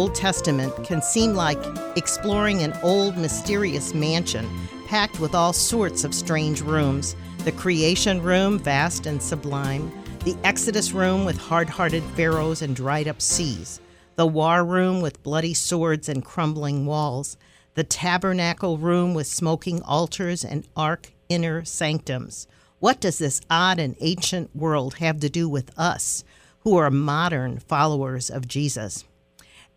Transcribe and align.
Old 0.00 0.14
Testament 0.14 0.72
can 0.82 1.02
seem 1.02 1.34
like 1.34 1.62
exploring 1.94 2.62
an 2.62 2.72
old, 2.82 3.18
mysterious 3.18 3.92
mansion 3.92 4.48
packed 4.86 5.20
with 5.20 5.34
all 5.34 5.52
sorts 5.52 6.04
of 6.04 6.14
strange 6.14 6.62
rooms. 6.62 7.14
The 7.44 7.52
creation 7.52 8.22
room, 8.22 8.58
vast 8.58 9.04
and 9.04 9.22
sublime. 9.22 9.92
The 10.24 10.38
Exodus 10.42 10.92
room 10.92 11.26
with 11.26 11.36
hard 11.36 11.68
hearted 11.68 12.02
pharaohs 12.16 12.62
and 12.62 12.74
dried 12.74 13.08
up 13.08 13.20
seas. 13.20 13.78
The 14.16 14.26
war 14.26 14.64
room 14.64 15.02
with 15.02 15.22
bloody 15.22 15.52
swords 15.52 16.08
and 16.08 16.24
crumbling 16.24 16.86
walls. 16.86 17.36
The 17.74 17.84
tabernacle 17.84 18.78
room 18.78 19.12
with 19.12 19.26
smoking 19.26 19.82
altars 19.82 20.46
and 20.46 20.66
ark 20.74 21.12
inner 21.28 21.62
sanctums. 21.66 22.46
What 22.78 23.02
does 23.02 23.18
this 23.18 23.42
odd 23.50 23.78
and 23.78 23.96
ancient 24.00 24.56
world 24.56 24.94
have 24.94 25.20
to 25.20 25.28
do 25.28 25.46
with 25.46 25.78
us, 25.78 26.24
who 26.60 26.78
are 26.78 26.90
modern 26.90 27.58
followers 27.58 28.30
of 28.30 28.48
Jesus? 28.48 29.04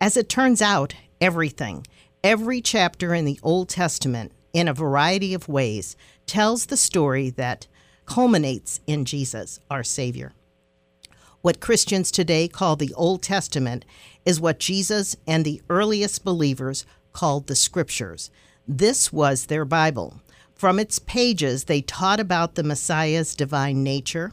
As 0.00 0.16
it 0.16 0.28
turns 0.28 0.60
out, 0.60 0.94
everything, 1.20 1.86
every 2.22 2.60
chapter 2.60 3.14
in 3.14 3.24
the 3.24 3.40
Old 3.42 3.68
Testament, 3.68 4.32
in 4.52 4.68
a 4.68 4.74
variety 4.74 5.34
of 5.34 5.48
ways, 5.48 5.96
tells 6.26 6.66
the 6.66 6.76
story 6.76 7.30
that 7.30 7.66
culminates 8.06 8.80
in 8.86 9.04
Jesus, 9.04 9.60
our 9.70 9.82
Savior. 9.82 10.32
What 11.42 11.60
Christians 11.60 12.10
today 12.10 12.48
call 12.48 12.76
the 12.76 12.94
Old 12.94 13.22
Testament 13.22 13.84
is 14.24 14.40
what 14.40 14.58
Jesus 14.58 15.16
and 15.26 15.44
the 15.44 15.62
earliest 15.68 16.24
believers 16.24 16.86
called 17.12 17.46
the 17.46 17.56
Scriptures. 17.56 18.30
This 18.66 19.12
was 19.12 19.46
their 19.46 19.64
Bible. 19.64 20.20
From 20.54 20.78
its 20.78 20.98
pages, 20.98 21.64
they 21.64 21.82
taught 21.82 22.20
about 22.20 22.54
the 22.54 22.62
Messiah's 22.62 23.34
divine 23.34 23.82
nature, 23.82 24.32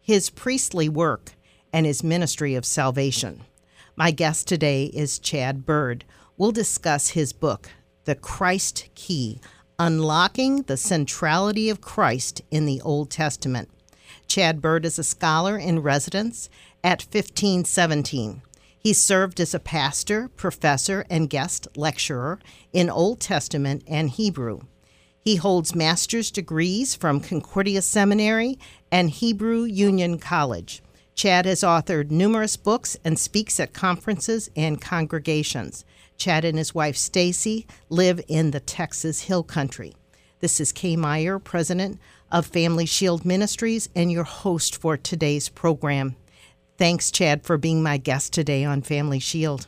his 0.00 0.30
priestly 0.30 0.88
work, 0.88 1.32
and 1.72 1.86
his 1.86 2.04
ministry 2.04 2.54
of 2.54 2.64
salvation. 2.64 3.40
My 3.94 4.10
guest 4.10 4.48
today 4.48 4.86
is 4.86 5.18
Chad 5.18 5.66
Bird. 5.66 6.06
We'll 6.38 6.50
discuss 6.50 7.10
his 7.10 7.34
book, 7.34 7.68
The 8.06 8.14
Christ 8.14 8.88
Key 8.94 9.38
Unlocking 9.78 10.62
the 10.62 10.78
Centrality 10.78 11.68
of 11.68 11.82
Christ 11.82 12.40
in 12.50 12.64
the 12.64 12.80
Old 12.80 13.10
Testament. 13.10 13.68
Chad 14.26 14.62
Bird 14.62 14.86
is 14.86 14.98
a 14.98 15.04
scholar 15.04 15.58
in 15.58 15.80
residence 15.80 16.48
at 16.82 17.02
1517. 17.02 18.40
He 18.78 18.94
served 18.94 19.38
as 19.40 19.52
a 19.52 19.60
pastor, 19.60 20.28
professor, 20.36 21.04
and 21.10 21.28
guest 21.28 21.68
lecturer 21.76 22.40
in 22.72 22.88
Old 22.88 23.20
Testament 23.20 23.84
and 23.86 24.08
Hebrew. 24.08 24.60
He 25.20 25.36
holds 25.36 25.74
master's 25.74 26.30
degrees 26.30 26.94
from 26.94 27.20
Concordia 27.20 27.82
Seminary 27.82 28.58
and 28.90 29.10
Hebrew 29.10 29.64
Union 29.64 30.18
College. 30.18 30.82
Chad 31.14 31.44
has 31.44 31.60
authored 31.60 32.10
numerous 32.10 32.56
books 32.56 32.96
and 33.04 33.18
speaks 33.18 33.60
at 33.60 33.74
conferences 33.74 34.50
and 34.56 34.80
congregations. 34.80 35.84
Chad 36.16 36.44
and 36.44 36.56
his 36.56 36.74
wife 36.74 36.96
Stacy 36.96 37.66
live 37.88 38.20
in 38.28 38.50
the 38.50 38.60
Texas 38.60 39.22
Hill 39.22 39.42
Country. 39.42 39.94
This 40.40 40.58
is 40.58 40.72
Kay 40.72 40.96
Meyer, 40.96 41.38
president 41.38 42.00
of 42.30 42.46
Family 42.46 42.86
Shield 42.86 43.24
Ministries, 43.24 43.88
and 43.94 44.10
your 44.10 44.24
host 44.24 44.76
for 44.76 44.96
today's 44.96 45.48
program. 45.48 46.16
Thanks, 46.78 47.10
Chad, 47.10 47.44
for 47.44 47.58
being 47.58 47.82
my 47.82 47.98
guest 47.98 48.32
today 48.32 48.64
on 48.64 48.82
Family 48.82 49.20
Shield. 49.20 49.66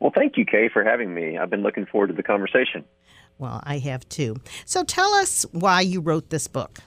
Well, 0.00 0.12
thank 0.14 0.36
you, 0.36 0.44
Kay, 0.44 0.68
for 0.68 0.84
having 0.84 1.14
me. 1.14 1.38
I've 1.38 1.48
been 1.48 1.62
looking 1.62 1.86
forward 1.86 2.08
to 2.08 2.12
the 2.12 2.22
conversation. 2.22 2.84
Well, 3.38 3.62
I 3.64 3.78
have 3.78 4.06
too. 4.08 4.36
So 4.66 4.84
tell 4.84 5.14
us 5.14 5.46
why 5.52 5.80
you 5.80 6.00
wrote 6.00 6.30
this 6.30 6.46
book. 6.46 6.80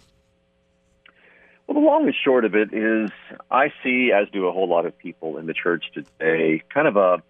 Well, 1.68 1.82
the 1.82 1.86
long 1.86 2.06
and 2.06 2.16
short 2.24 2.46
of 2.46 2.56
it 2.56 2.74
is 2.74 3.12
I 3.52 3.74
see, 3.84 4.12
as 4.14 4.30
do 4.32 4.48
a 4.48 4.54
whole 4.54 4.70
lot 4.70 4.86
of 4.86 4.98
people 4.98 5.38
in 5.38 5.48
the 5.48 5.54
church 5.54 5.86
today, 5.94 6.64
kind 6.74 6.88
of 6.88 6.96
a, 6.96 7.22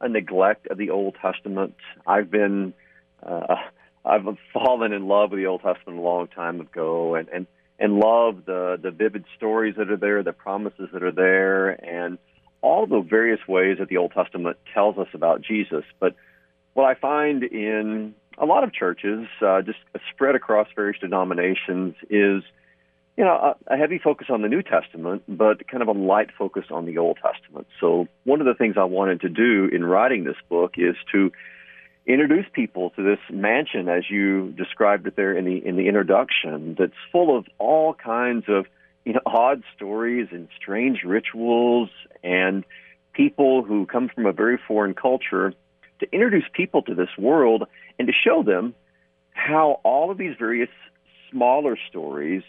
a 0.00 0.08
neglect 0.10 0.66
of 0.66 0.76
the 0.76 0.90
Old 0.90 1.16
Testament. 1.22 1.74
I've 2.06 2.30
been, 2.30 2.74
uh, 3.22 3.56
I've 4.04 4.26
fallen 4.52 4.92
in 4.92 5.08
love 5.08 5.30
with 5.30 5.40
the 5.40 5.46
Old 5.46 5.62
Testament 5.62 5.98
a 5.98 6.02
long 6.02 6.28
time 6.28 6.60
ago 6.60 7.14
and, 7.14 7.28
and, 7.30 7.46
and 7.78 7.98
love 7.98 8.44
the, 8.44 8.78
the 8.80 8.90
vivid 8.90 9.24
stories 9.38 9.76
that 9.78 9.90
are 9.90 9.96
there, 9.96 10.22
the 10.22 10.34
promises 10.34 10.90
that 10.92 11.02
are 11.02 11.12
there, 11.12 11.70
and 11.70 12.18
all 12.60 12.86
the 12.86 13.00
various 13.00 13.40
ways 13.48 13.78
that 13.78 13.88
the 13.88 13.96
Old 13.96 14.12
Testament 14.12 14.58
tells 14.74 14.98
us 14.98 15.08
about 15.14 15.40
Jesus. 15.40 15.84
But 15.98 16.14
what 16.74 16.84
I 16.84 16.94
find 16.94 17.42
in 17.42 18.14
a 18.36 18.44
lot 18.44 18.64
of 18.64 18.74
churches, 18.74 19.26
uh, 19.40 19.62
just 19.62 19.78
spread 20.12 20.34
across 20.34 20.68
various 20.76 21.00
denominations, 21.00 21.94
is 22.10 22.42
you 23.18 23.24
know 23.24 23.56
a, 23.66 23.76
heavy 23.76 23.98
focus 23.98 24.28
on 24.30 24.42
the 24.42 24.48
New 24.48 24.62
Testament, 24.62 25.24
but 25.26 25.66
kind 25.66 25.82
of 25.82 25.88
a 25.88 25.92
light 25.92 26.28
focus 26.38 26.66
on 26.70 26.86
the 26.86 26.98
Old 26.98 27.18
Testament. 27.20 27.66
So 27.80 28.06
one 28.22 28.40
of 28.40 28.46
the 28.46 28.54
things 28.54 28.76
I 28.78 28.84
wanted 28.84 29.22
to 29.22 29.28
do 29.28 29.68
in 29.72 29.84
writing 29.84 30.22
this 30.22 30.36
book 30.48 30.74
is 30.76 30.94
to 31.10 31.32
introduce 32.06 32.46
people 32.52 32.90
to 32.90 33.02
this 33.02 33.18
mansion, 33.28 33.88
as 33.88 34.04
you 34.08 34.52
described 34.52 35.08
it 35.08 35.16
there 35.16 35.36
in 35.36 35.44
the 35.44 35.56
in 35.66 35.74
the 35.76 35.88
introduction, 35.88 36.76
that's 36.78 36.92
full 37.10 37.36
of 37.36 37.46
all 37.58 37.92
kinds 37.92 38.44
of 38.46 38.66
you 39.04 39.14
know 39.14 39.20
odd 39.26 39.64
stories 39.74 40.28
and 40.30 40.46
strange 40.56 41.02
rituals 41.04 41.90
and 42.22 42.64
people 43.14 43.64
who 43.64 43.84
come 43.84 44.08
from 44.14 44.26
a 44.26 44.32
very 44.32 44.60
foreign 44.68 44.94
culture 44.94 45.52
to 45.98 46.06
introduce 46.12 46.44
people 46.52 46.82
to 46.82 46.94
this 46.94 47.10
world 47.18 47.64
and 47.98 48.06
to 48.06 48.14
show 48.14 48.44
them 48.44 48.76
how 49.32 49.80
all 49.82 50.12
of 50.12 50.18
these 50.18 50.36
various 50.38 50.70
smaller 51.32 51.76
stories 51.90 52.44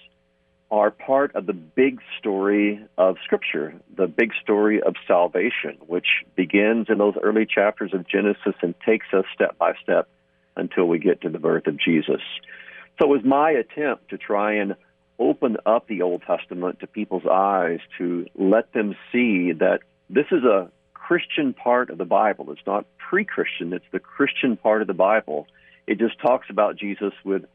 are 0.71 0.91
part 0.91 1.35
of 1.35 1.45
the 1.45 1.53
big 1.53 1.99
story 2.19 2.79
of 2.97 3.15
Scripture, 3.23 3.73
the 3.95 4.07
big 4.07 4.31
story 4.41 4.81
of 4.81 4.95
salvation, 5.07 5.77
which 5.87 6.07
begins 6.35 6.87
in 6.89 6.99
those 6.99 7.15
early 7.21 7.45
chapters 7.45 7.91
of 7.93 8.07
Genesis 8.07 8.53
and 8.61 8.75
takes 8.85 9.07
us 9.13 9.25
step 9.33 9.57
by 9.57 9.73
step 9.81 10.07
until 10.55 10.85
we 10.85 10.99
get 10.99 11.21
to 11.21 11.29
the 11.29 11.39
birth 11.39 11.65
of 11.65 11.77
Jesus. 11.79 12.21
So 12.99 13.05
it 13.05 13.09
was 13.09 13.23
my 13.23 13.51
attempt 13.51 14.09
to 14.09 14.17
try 14.17 14.55
and 14.55 14.75
open 15.17 15.57
up 15.65 15.87
the 15.87 16.01
Old 16.01 16.21
Testament 16.25 16.79
to 16.81 16.87
people's 16.87 17.25
eyes 17.29 17.79
to 17.97 18.25
let 18.35 18.71
them 18.73 18.95
see 19.11 19.51
that 19.53 19.79
this 20.09 20.27
is 20.31 20.43
a 20.43 20.69
Christian 20.93 21.53
part 21.53 21.89
of 21.89 21.97
the 21.97 22.05
Bible. 22.05 22.51
It's 22.51 22.61
not 22.67 22.85
pre 22.97 23.25
Christian, 23.25 23.73
it's 23.73 23.85
the 23.91 23.99
Christian 23.99 24.55
part 24.55 24.81
of 24.81 24.87
the 24.87 24.93
Bible. 24.93 25.47
It 25.87 25.97
just 25.97 26.19
talks 26.19 26.47
about 26.49 26.77
Jesus 26.77 27.13
with 27.25 27.45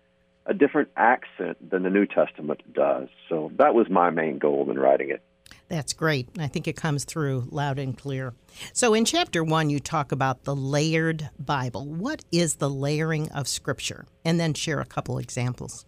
a 0.47 0.55
different 0.55 0.89
accent 0.97 1.71
than 1.71 1.83
the 1.83 1.91
New 1.91 2.07
Testament 2.07 2.61
does. 2.73 3.09
So 3.29 3.51
that 3.59 3.75
was 3.75 3.89
my 3.89 4.11
main 4.11 4.39
goal 4.39 4.71
in 4.71 4.79
writing 4.79 5.11
it. 5.11 5.23
That's 5.69 5.93
great. 5.93 6.29
I 6.39 6.47
think 6.47 6.69
it 6.69 6.77
comes 6.77 7.05
through 7.05 7.49
loud 7.51 7.79
and 7.79 7.97
clear. 7.97 8.35
So, 8.73 8.93
in 8.93 9.05
chapter 9.05 9.43
one, 9.43 9.71
you 9.71 9.81
talk 9.81 10.13
about 10.13 10.45
the 10.45 10.55
layered 10.55 11.31
Bible. 11.39 11.87
What 11.87 12.23
is 12.31 12.57
the 12.57 12.69
layering 12.69 13.31
of 13.33 13.49
Scripture? 13.49 14.07
And 14.25 14.39
then 14.39 14.55
share 14.55 14.81
a 14.81 14.85
couple 14.85 15.19
examples. 15.19 15.87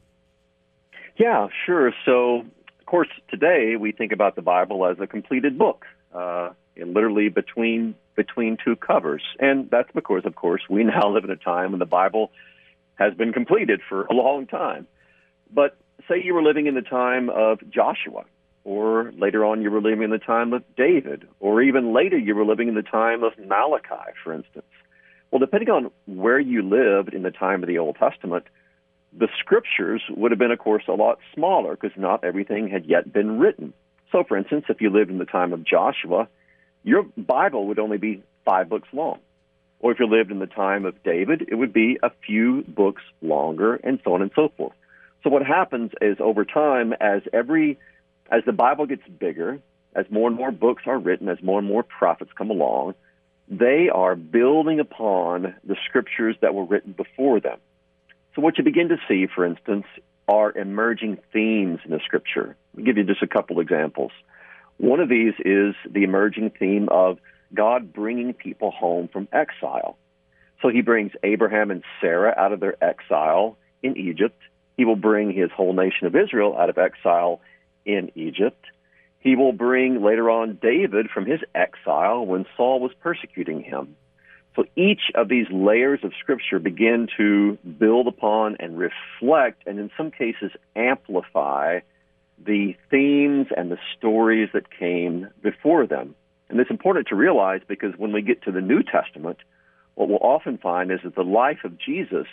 Yeah, 1.17 1.49
sure. 1.67 1.93
So, 2.05 2.41
of 2.81 2.87
course, 2.87 3.09
today 3.31 3.77
we 3.77 3.93
think 3.93 4.13
about 4.13 4.35
the 4.35 4.43
Bible 4.43 4.87
as 4.87 4.99
a 4.99 5.07
completed 5.07 5.59
book. 5.59 5.85
Uh, 6.13 6.51
literally 6.85 7.29
between 7.29 7.95
between 8.15 8.57
two 8.63 8.77
covers. 8.77 9.23
And 9.39 9.71
that's 9.71 9.91
because, 9.95 10.23
of 10.25 10.35
course, 10.35 10.63
we 10.69 10.85
now 10.85 11.09
live 11.09 11.25
in 11.25 11.31
a 11.31 11.37
time 11.37 11.73
when 11.73 11.79
the 11.79 11.87
Bible 11.87 12.31
has 12.97 13.15
been 13.15 13.33
completed 13.33 13.81
for 13.89 14.05
a 14.07 14.13
long 14.13 14.47
time. 14.47 14.87
But 15.53 15.77
say 16.09 16.23
you 16.23 16.35
were 16.35 16.43
living 16.43 16.67
in 16.67 16.75
the 16.75 16.83
time 16.83 17.31
of 17.31 17.59
Joshua, 17.71 18.25
or 18.65 19.13
later 19.17 19.45
on 19.45 19.63
you 19.63 19.71
were 19.71 19.81
living 19.81 20.03
in 20.03 20.11
the 20.11 20.19
time 20.19 20.53
of 20.53 20.65
David, 20.77 21.27
or 21.41 21.63
even 21.63 21.93
later 21.93 22.19
you 22.19 22.35
were 22.35 22.45
living 22.45 22.69
in 22.69 22.75
the 22.75 22.83
time 22.83 23.23
of 23.23 23.33
Malachi, 23.39 24.13
for 24.25 24.33
instance. 24.33 24.67
Well, 25.31 25.39
depending 25.39 25.71
on 25.71 25.91
where 26.07 26.39
you 26.39 26.63
lived 26.63 27.15
in 27.15 27.23
the 27.23 27.31
time 27.31 27.63
of 27.63 27.69
the 27.69 27.79
Old 27.79 27.97
Testament, 27.97 28.45
the 29.17 29.29
scriptures 29.39 30.03
would 30.11 30.31
have 30.31 30.39
been, 30.39 30.51
of 30.51 30.59
course, 30.59 30.85
a 30.89 30.93
lot 30.93 31.19
smaller 31.35 31.77
because 31.77 31.97
not 31.97 32.25
everything 32.25 32.69
had 32.69 32.87
yet 32.87 33.13
been 33.13 33.39
written. 33.39 33.73
So, 34.13 34.25
for 34.25 34.37
instance, 34.37 34.67
if 34.69 34.81
you 34.81 34.91
lived 34.91 35.11
in 35.11 35.19
the 35.19 35.25
time 35.25 35.53
of 35.53 35.65
Joshua, 35.65 36.29
your 36.85 37.03
Bible 37.17 37.67
would 37.67 37.79
only 37.79 37.99
be 37.99 38.23
five 38.45 38.69
books 38.69 38.89
long. 38.93 39.19
Or 39.81 39.93
if 39.93 39.99
you 39.99 40.07
lived 40.07 40.31
in 40.31 40.39
the 40.39 40.47
time 40.47 40.85
of 40.85 41.03
David, 41.03 41.49
it 41.49 41.55
would 41.55 41.73
be 41.73 41.99
a 42.03 42.11
few 42.27 42.63
books 42.63 43.03
longer, 43.21 43.75
and 43.75 44.01
so 44.05 44.15
on 44.15 44.23
and 44.23 44.31
so 44.35 44.51
forth. 44.57 44.75
So 45.23 45.31
what 45.31 45.45
happens 45.45 45.93
is 46.01 46.17
over 46.21 46.45
time, 46.45 46.93
as 47.01 47.23
every 47.33 47.79
as 48.31 48.43
the 48.45 48.53
Bible 48.53 48.87
gets 48.87 49.07
bigger, 49.07 49.61
as 49.95 50.07
more 50.11 50.29
and 50.29 50.37
more 50.37 50.51
books 50.51 50.83
are 50.87 50.99
written, 50.99 51.29
as 51.29 51.43
more 51.43 51.59
and 51.59 51.69
more 51.69 51.83
prophets 51.83 52.31
come 52.37 52.51
along, 52.51 52.95
they 53.49 53.89
are 53.93 54.17
building 54.17 54.81
upon 54.81 55.55
the 55.65 55.77
scriptures 55.89 56.37
that 56.41 56.55
were 56.55 56.65
written 56.65 56.93
before 56.93 57.41
them. 57.41 57.59
So 58.35 58.43
what 58.43 58.59
you 58.59 58.65
begin 58.65 58.89
to 58.89 58.99
see, 59.09 59.27
for 59.33 59.47
instance, 59.47 59.87
are 60.29 60.57
emerging 60.57 61.19
themes 61.33 61.81
in 61.85 61.93
the 61.93 62.01
scripture. 62.05 62.57
I'll 62.77 62.85
give 62.85 62.97
you 62.97 63.05
just 63.05 63.23
a 63.23 63.29
couple 63.29 63.61
examples. 63.61 64.11
One 64.79 65.01
of 65.01 65.09
these 65.09 65.35
is 65.39 65.75
the 65.89 66.03
emerging 66.03 66.51
theme 66.59 66.89
of 66.91 67.19
God 67.55 67.93
bringing 67.93 68.33
people 68.33 68.71
home 68.71 69.09
from 69.09 69.29
exile. 69.33 69.97
So 70.63 70.69
he 70.69 70.81
brings 70.81 71.13
Abraham 71.23 71.71
and 71.71 71.83
Sarah 72.01 72.35
out 72.37 72.53
of 72.53 72.61
their 72.61 72.83
exile 72.83 73.57
in 73.83 73.97
Egypt. 73.97 74.41
He 74.77 74.85
will 74.85 74.97
bring 74.97 75.33
his 75.33 75.51
whole 75.51 75.73
nation 75.73 76.07
of 76.07 76.17
Israel 76.17 76.57
out 76.59 76.71
of 76.71 76.79
exile 76.79 77.41
in 77.85 78.11
Egypt. 78.15 78.65
He 79.21 79.37
will 79.37 79.53
bring 79.53 80.03
later 80.03 80.31
on 80.31 80.59
David 80.61 81.09
from 81.11 81.27
his 81.27 81.41
exile 81.55 82.25
when 82.25 82.47
Saul 82.57 82.81
was 82.81 82.93
persecuting 83.01 83.63
him. 83.63 83.97
So 84.55 84.65
each 84.75 85.11
of 85.15 85.29
these 85.29 85.47
layers 85.51 86.01
of 86.03 86.13
Scripture 86.19 86.59
begin 86.59 87.09
to 87.19 87.59
build 87.79 88.07
upon 88.07 88.57
and 88.59 88.79
reflect, 88.79 89.67
and 89.67 89.79
in 89.79 89.91
some 89.97 90.11
cases 90.11 90.51
amplify, 90.75 91.81
the 92.43 92.77
themes 92.91 93.49
and 93.55 93.71
the 93.71 93.79
stories 93.97 94.49
that 94.55 94.71
came 94.71 95.29
before 95.43 95.87
them. 95.87 96.15
And 96.49 96.61
it's 96.61 96.71
important 96.71 97.09
to 97.09 97.17
realize 97.17 97.61
because 97.67 97.95
when 97.97 98.13
we 98.13 98.23
get 98.23 98.43
to 98.43 98.53
the 98.53 98.61
New 98.61 98.83
Testament, 98.83 99.39
what 99.95 100.09
we'll 100.09 100.19
often 100.19 100.59
find 100.59 100.93
is 100.93 101.01
that 101.05 101.15
the 101.15 101.25
life 101.25 101.65
of 101.65 101.79
Jesus 101.79 102.27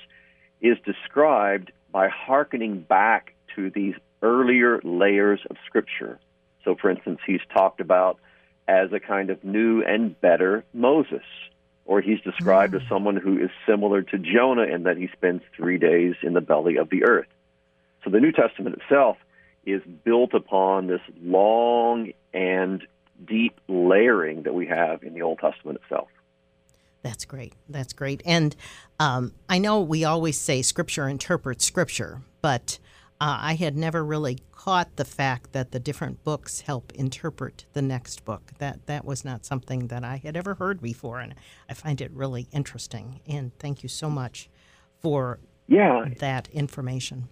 is 0.61 0.77
described 0.85 1.71
by 1.91 2.09
hearkening 2.09 2.81
back 2.81 3.33
to 3.55 3.69
these 3.69 3.95
earlier 4.21 4.79
layers 4.83 5.39
of 5.49 5.57
Scripture. 5.65 6.19
So, 6.63 6.75
for 6.75 6.89
instance, 6.89 7.19
he's 7.25 7.41
talked 7.53 7.81
about 7.81 8.19
as 8.67 8.93
a 8.93 8.99
kind 8.99 9.29
of 9.29 9.43
new 9.43 9.83
and 9.83 10.19
better 10.21 10.63
Moses, 10.73 11.23
or 11.85 12.01
he's 12.01 12.21
described 12.21 12.73
mm-hmm. 12.73 12.83
as 12.83 12.89
someone 12.89 13.17
who 13.17 13.37
is 13.37 13.49
similar 13.67 14.01
to 14.01 14.17
Jonah 14.17 14.63
in 14.63 14.83
that 14.83 14.97
he 14.97 15.09
spends 15.11 15.43
three 15.55 15.77
days 15.77 16.15
in 16.23 16.33
the 16.33 16.41
belly 16.41 16.77
of 16.77 16.89
the 16.89 17.03
earth. 17.03 17.27
So, 18.03 18.09
the 18.09 18.19
New 18.19 18.31
Testament 18.31 18.81
itself 18.81 19.17
is 19.65 19.81
built 20.03 20.33
upon 20.33 20.87
this 20.87 21.01
long 21.21 22.11
and 22.33 22.85
deep 23.25 23.59
layering 23.67 24.43
that 24.43 24.53
we 24.53 24.67
have 24.67 25.03
in 25.03 25.13
the 25.13 25.21
Old 25.21 25.39
Testament 25.39 25.79
itself. 25.83 26.09
That's 27.03 27.25
great. 27.25 27.53
That's 27.67 27.93
great. 27.93 28.21
And 28.25 28.55
um, 28.99 29.33
I 29.49 29.59
know 29.59 29.81
we 29.81 30.05
always 30.05 30.39
say 30.39 30.61
Scripture 30.61 31.07
interprets 31.07 31.65
Scripture, 31.65 32.21
but 32.41 32.79
uh, 33.19 33.37
I 33.39 33.55
had 33.55 33.75
never 33.75 34.03
really 34.03 34.39
caught 34.51 34.95
the 34.95 35.05
fact 35.05 35.51
that 35.51 35.71
the 35.71 35.79
different 35.79 36.23
books 36.23 36.61
help 36.61 36.93
interpret 36.93 37.65
the 37.73 37.81
next 37.81 38.23
book. 38.23 38.51
That 38.59 38.85
that 38.85 39.03
was 39.03 39.25
not 39.25 39.45
something 39.45 39.87
that 39.87 40.05
I 40.05 40.17
had 40.17 40.37
ever 40.37 40.55
heard 40.55 40.81
before, 40.81 41.19
and 41.19 41.35
I 41.69 41.73
find 41.73 41.99
it 41.99 42.11
really 42.11 42.47
interesting. 42.53 43.19
And 43.27 43.51
thank 43.59 43.83
you 43.83 43.89
so 43.89 44.09
much 44.09 44.49
for 45.01 45.39
yeah 45.67 46.05
that 46.19 46.47
information. 46.49 47.27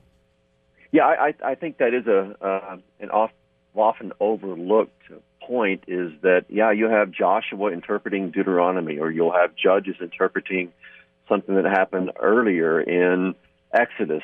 Yeah, 0.91 1.05
I, 1.05 1.33
I 1.43 1.55
think 1.55 1.77
that 1.77 1.93
is 1.93 2.05
a 2.07 2.35
uh, 2.45 2.77
an 2.99 3.09
off, 3.09 3.31
often 3.73 4.11
overlooked 4.19 5.03
point 5.51 5.83
is 5.87 6.13
that 6.21 6.45
yeah, 6.47 6.71
you 6.71 6.87
have 6.87 7.11
Joshua 7.11 7.71
interpreting 7.73 8.31
Deuteronomy, 8.31 8.99
or 8.99 9.11
you'll 9.11 9.33
have 9.33 9.53
judges 9.53 9.97
interpreting 9.99 10.71
something 11.27 11.55
that 11.55 11.65
happened 11.65 12.11
earlier 12.21 12.79
in 12.79 13.35
Exodus. 13.73 14.23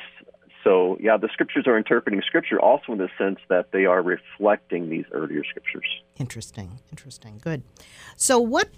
So 0.64 0.96
yeah, 1.00 1.18
the 1.18 1.28
scriptures 1.30 1.66
are 1.66 1.76
interpreting 1.76 2.22
scripture 2.26 2.58
also 2.58 2.92
in 2.92 2.98
the 2.98 3.10
sense 3.18 3.40
that 3.48 3.72
they 3.72 3.84
are 3.84 4.00
reflecting 4.00 4.88
these 4.88 5.04
earlier 5.12 5.44
scriptures. 5.44 5.86
Interesting, 6.16 6.78
interesting, 6.90 7.38
good. 7.42 7.62
So 8.16 8.38
what 8.38 8.70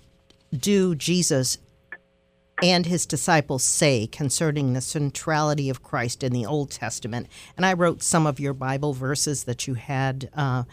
do 0.52 0.96
Jesus 0.96 1.58
and 2.62 2.86
his 2.86 3.06
disciples 3.06 3.62
say 3.62 4.06
concerning 4.06 4.72
the 4.72 4.80
centrality 4.80 5.70
of 5.70 5.82
Christ 5.82 6.22
in 6.22 6.32
the 6.32 6.44
Old 6.44 6.70
Testament. 6.70 7.26
And 7.56 7.64
I 7.64 7.72
wrote 7.72 8.02
some 8.02 8.26
of 8.26 8.38
your 8.38 8.52
Bible 8.52 8.92
verses 8.92 9.44
that 9.44 9.66
you 9.66 9.74
had 9.74 10.28
uh, 10.34 10.64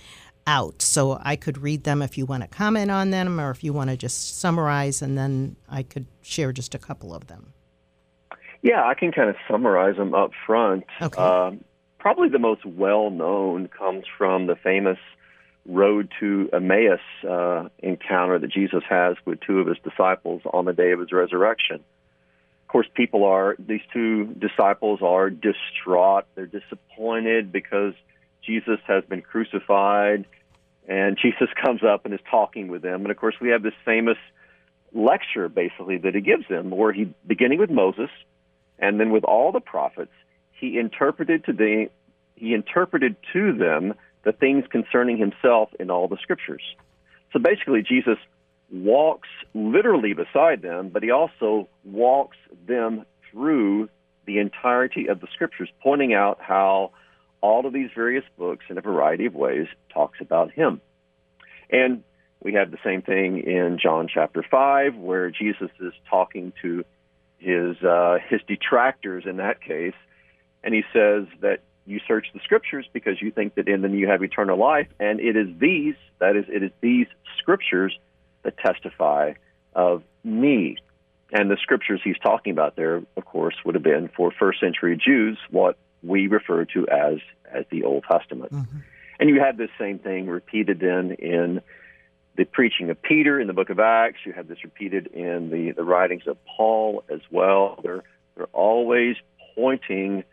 out, 0.48 0.82
so 0.82 1.20
I 1.22 1.36
could 1.36 1.60
read 1.60 1.84
them 1.84 2.02
if 2.02 2.18
you 2.18 2.26
want 2.26 2.42
to 2.42 2.48
comment 2.48 2.90
on 2.90 3.12
them 3.12 3.40
or 3.40 3.52
if 3.52 3.64
you 3.64 3.74
want 3.74 3.90
to 3.90 3.98
just 3.98 4.40
summarize, 4.40 5.02
and 5.02 5.18
then 5.18 5.58
I 5.70 5.84
could 5.84 6.08
share 6.22 6.52
just 6.52 6.74
a 6.74 6.80
couple 6.80 7.14
of 7.14 7.28
them. 7.28 7.54
Yeah, 8.64 8.84
I 8.84 8.96
can 8.96 9.12
kind 9.12 9.30
of 9.30 9.36
summarize 9.48 9.98
them 9.98 10.16
up 10.16 10.32
front. 10.46 10.86
Okay. 11.02 11.22
Um, 11.22 11.64
probably 12.00 12.30
the 12.30 12.40
most 12.40 12.66
well 12.66 13.12
known 13.12 13.68
comes 13.68 14.06
from 14.18 14.48
the 14.48 14.56
famous 14.56 14.98
road 15.68 16.12
to 16.20 16.50
Emmaus 16.54 17.00
uh, 17.30 17.68
encounter 17.80 18.40
that 18.40 18.52
Jesus 18.52 18.84
has 18.90 19.18
with 19.26 19.40
two 19.42 19.60
of 19.60 19.68
his 19.68 19.78
disciples 19.84 20.42
on 20.52 20.66
the 20.66 20.74
day 20.74 20.92
of 20.92 21.00
his 21.00 21.12
resurrection. 21.12 21.76
Of 21.76 22.72
course, 22.72 22.88
people 22.94 23.26
are, 23.26 23.56
these 23.60 23.82
two 23.94 24.34
disciples 24.36 25.02
are 25.02 25.30
distraught. 25.30 26.26
They're 26.36 26.46
disappointed 26.46 27.52
because 27.52 27.94
Jesus 28.42 28.80
has 28.88 29.04
been 29.06 29.22
crucified, 29.22 30.26
and 30.88 31.18
Jesus 31.22 31.50
comes 31.63 31.84
up 31.84 32.06
and 32.06 32.13
is 32.13 32.19
talking 32.30 32.68
with 32.68 32.81
them. 32.81 33.01
And 33.01 33.12
of 33.12 33.18
course, 33.18 33.36
we 33.42 33.50
have 33.50 33.63
this 33.63 33.74
famous 33.86 34.18
lecture 34.94 35.50
basically 35.50 35.98
that 35.98 36.16
he 36.16 36.22
gives 36.22 36.48
them, 36.48 36.72
where 36.72 36.94
he, 36.94 37.13
beginning 37.25 37.60
with 37.60 37.69
Moses 37.69 38.10
and 38.80 39.00
then 39.00 39.12
with 39.12 39.24
all 39.24 39.51
the 39.51 39.60
prophets, 39.60 40.12
he 40.51 40.78
interpreted 40.78 41.45
to 41.45 41.54
the, 41.54 41.89
he 42.36 42.54
interpreted 42.54 43.16
to 43.34 43.54
them 43.54 43.94
the 44.24 44.31
things 44.31 44.66
concerning 44.69 45.18
himself 45.18 45.69
in 45.80 45.89
all 45.89 46.07
the 46.07 46.18
scriptures. 46.22 46.62
So 47.34 47.39
basically, 47.39 47.81
Jesus 47.81 48.18
walks 48.72 49.30
literally 49.54 50.13
beside 50.13 50.62
them, 50.62 50.89
but 50.89 51.04
he 51.04 51.12
also 51.12 51.68
walks 51.86 52.38
them 52.68 53.06
through 53.31 53.89
the 54.25 54.39
entirety 54.39 55.07
of 55.07 55.22
the 55.22 55.28
scriptures, 55.34 55.69
pointing 55.81 56.13
out 56.13 56.39
how 56.42 56.92
all 57.48 57.66
of 57.66 57.74
these 57.74 57.90
various 57.96 58.26
books, 58.38 58.66
in 58.70 58.78
a 58.78 58.82
variety 58.82 59.26
of 59.26 59.34
ways, 59.34 59.68
talks 59.94 60.20
about 60.20 60.52
him. 60.52 60.82
And 61.70 62.04
we 62.44 62.54
have 62.54 62.72
the 62.72 62.78
same 62.84 63.02
thing 63.02 63.40
in 63.40 63.80
John 63.82 64.08
chapter 64.14 64.44
5, 64.44 64.96
where 64.96 65.32
Jesus 65.32 65.72
is 65.80 65.94
talking 66.10 66.54
to 66.62 66.84
his, 67.38 67.82
uh, 67.82 68.18
his 68.30 68.42
detractors 68.48 69.24
in 69.26 69.38
that 69.38 69.62
case, 69.62 69.96
and 70.64 70.74
he 70.74 70.84
says 70.92 71.26
that 71.40 71.62
you 71.86 72.02
search 72.06 72.28
the 72.34 72.42
scriptures 72.44 72.86
because 72.92 73.22
you 73.22 73.32
think 73.32 73.56
that 73.56 73.70
in 73.70 73.82
them 73.82 73.96
you 73.96 74.08
have 74.08 74.22
eternal 74.24 74.58
life, 74.58 74.88
and 75.00 75.22
it 75.22 75.38
is 75.38 75.48
these, 75.58 75.96
that 76.20 76.36
is, 76.36 76.46
it 76.50 76.64
is 76.64 76.72
these 76.82 77.08
scriptures 77.38 77.98
that 78.44 78.58
testify 78.58 79.34
of 79.74 80.04
me. 80.24 80.76
And 81.32 81.50
the 81.50 81.58
scriptures 81.62 82.02
he's 82.04 82.18
talking 82.22 82.52
about 82.52 82.76
there, 82.76 83.04
of 83.16 83.26
course, 83.26 83.56
would 83.64 83.76
have 83.76 83.84
been 83.84 84.10
for 84.16 84.32
first 84.32 84.60
century 84.60 84.98
Jews 84.98 85.38
what 85.50 85.78
we 86.04 86.28
refer 86.28 86.66
to 86.66 86.88
as 86.88 87.20
as 87.52 87.66
the 87.70 87.84
Old 87.84 88.04
Testament. 88.10 88.54
Mm-hmm. 88.54 88.78
And 89.20 89.30
you 89.30 89.40
have 89.40 89.58
this 89.58 89.70
same 89.80 90.00
thing 90.00 90.28
repeated 90.28 90.80
then 90.80 91.12
in 91.14 91.62
the 92.36 92.46
preaching 92.46 92.90
of 92.90 93.02
Peter 93.02 93.40
in 93.40 93.48
the 93.48 93.54
book 93.54 93.70
of 93.70 93.80
Acts. 93.80 94.20
You 94.26 94.34
have 94.34 94.48
this 94.48 94.64
repeated 94.64 95.08
in 95.08 95.50
the, 95.50 95.72
the 95.72 95.84
writings 95.84 96.28
of 96.28 96.38
Paul 96.46 97.04
as 97.10 97.22
well. 97.32 97.80
They're 97.84 98.04
they're 98.36 98.46
always 98.54 99.16
pointing 99.56 100.24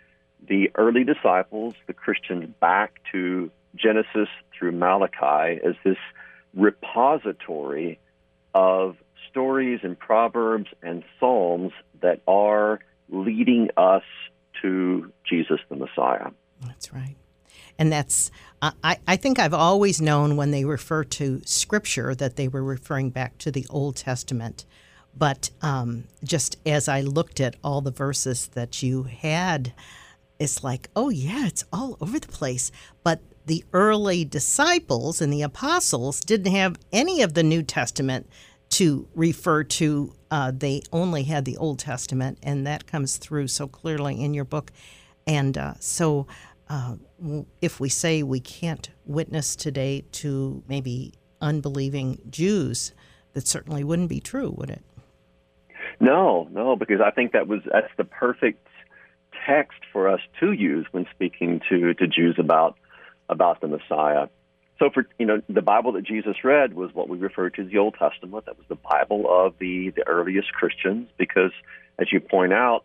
the 0.46 0.70
early 0.74 1.04
disciples, 1.04 1.74
the 1.86 1.94
Christians, 1.94 2.52
back 2.60 3.00
to 3.12 3.50
Genesis 3.74 4.28
through 4.56 4.72
Malachi 4.72 5.60
as 5.64 5.74
this 5.84 5.96
repository 6.54 7.98
of 8.54 8.96
stories 9.30 9.80
and 9.82 9.98
proverbs 9.98 10.68
and 10.82 11.02
psalms 11.18 11.72
that 12.02 12.20
are 12.28 12.80
leading 13.08 13.70
us 13.76 14.04
to 14.64 15.12
Jesus 15.28 15.60
the 15.68 15.76
Messiah. 15.76 16.30
That's 16.66 16.92
right. 16.92 17.16
And 17.78 17.92
that's, 17.92 18.30
I, 18.62 18.96
I 19.06 19.16
think 19.16 19.38
I've 19.38 19.54
always 19.54 20.00
known 20.00 20.36
when 20.36 20.50
they 20.52 20.64
refer 20.64 21.04
to 21.04 21.42
Scripture 21.44 22.14
that 22.14 22.36
they 22.36 22.48
were 22.48 22.62
referring 22.62 23.10
back 23.10 23.36
to 23.38 23.50
the 23.50 23.66
Old 23.68 23.96
Testament. 23.96 24.64
But 25.16 25.50
um, 25.60 26.04
just 26.22 26.56
as 26.64 26.88
I 26.88 27.00
looked 27.02 27.40
at 27.40 27.56
all 27.62 27.80
the 27.80 27.90
verses 27.90 28.48
that 28.48 28.82
you 28.82 29.04
had, 29.04 29.72
it's 30.38 30.64
like, 30.64 30.88
oh, 30.96 31.10
yeah, 31.10 31.46
it's 31.46 31.64
all 31.72 31.96
over 32.00 32.18
the 32.18 32.28
place. 32.28 32.70
But 33.02 33.20
the 33.46 33.64
early 33.72 34.24
disciples 34.24 35.20
and 35.20 35.32
the 35.32 35.42
apostles 35.42 36.20
didn't 36.20 36.52
have 36.52 36.78
any 36.92 37.22
of 37.22 37.34
the 37.34 37.42
New 37.42 37.62
Testament 37.62 38.28
to 38.74 39.06
refer 39.14 39.62
to. 39.62 40.12
Uh, 40.32 40.50
they 40.52 40.82
only 40.92 41.22
had 41.22 41.44
the 41.44 41.56
Old 41.56 41.78
Testament, 41.78 42.38
and 42.42 42.66
that 42.66 42.86
comes 42.88 43.18
through 43.18 43.46
so 43.46 43.68
clearly 43.68 44.20
in 44.20 44.34
your 44.34 44.44
book. 44.44 44.72
And 45.28 45.56
uh, 45.56 45.74
so, 45.78 46.26
uh, 46.68 46.96
if 47.60 47.78
we 47.78 47.88
say 47.88 48.24
we 48.24 48.40
can't 48.40 48.90
witness 49.06 49.54
today 49.54 50.04
to 50.12 50.64
maybe 50.66 51.14
unbelieving 51.40 52.20
Jews, 52.28 52.92
that 53.34 53.46
certainly 53.46 53.84
wouldn't 53.84 54.08
be 54.08 54.20
true, 54.20 54.52
would 54.56 54.70
it? 54.70 54.82
No, 56.00 56.48
no, 56.50 56.74
because 56.74 57.00
I 57.00 57.12
think 57.12 57.32
that 57.32 57.46
was 57.46 57.60
that's 57.70 57.92
the 57.96 58.04
perfect 58.04 58.66
text 59.46 59.78
for 59.92 60.08
us 60.08 60.20
to 60.40 60.50
use 60.50 60.86
when 60.90 61.06
speaking 61.14 61.60
to, 61.68 61.94
to 61.94 62.06
Jews 62.08 62.36
about 62.38 62.76
about 63.28 63.60
the 63.60 63.68
Messiah. 63.68 64.26
So 64.78 64.90
for 64.90 65.06
you 65.18 65.26
know 65.26 65.40
the 65.48 65.62
Bible 65.62 65.92
that 65.92 66.04
Jesus 66.04 66.36
read 66.42 66.74
was 66.74 66.94
what 66.94 67.08
we 67.08 67.16
refer 67.18 67.50
to 67.50 67.62
as 67.62 67.68
the 67.70 67.78
Old 67.78 67.94
Testament. 67.98 68.46
That 68.46 68.58
was 68.58 68.66
the 68.68 68.76
Bible 68.76 69.26
of 69.28 69.54
the 69.58 69.90
the 69.90 70.06
earliest 70.06 70.52
Christians 70.52 71.08
because 71.16 71.52
as 71.98 72.12
you 72.12 72.20
point 72.20 72.52
out, 72.52 72.84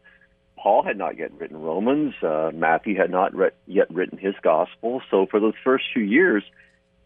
Paul 0.55 0.83
had 0.83 0.97
not 0.97 1.17
yet 1.17 1.31
written 1.39 1.61
Romans. 1.61 2.13
Uh, 2.21 2.51
Matthew 2.53 2.95
had 2.95 3.09
not 3.09 3.33
re- 3.33 3.51
yet 3.65 3.89
written 3.91 4.17
his 4.17 4.35
gospel. 4.41 5.01
So 5.09 5.25
for 5.25 5.39
those 5.39 5.53
first 5.63 5.85
few 5.93 6.03
years, 6.03 6.43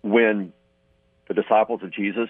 when 0.01 0.51
the 1.27 1.33
disciples 1.33 1.81
of 1.83 1.91
Jesus 1.91 2.29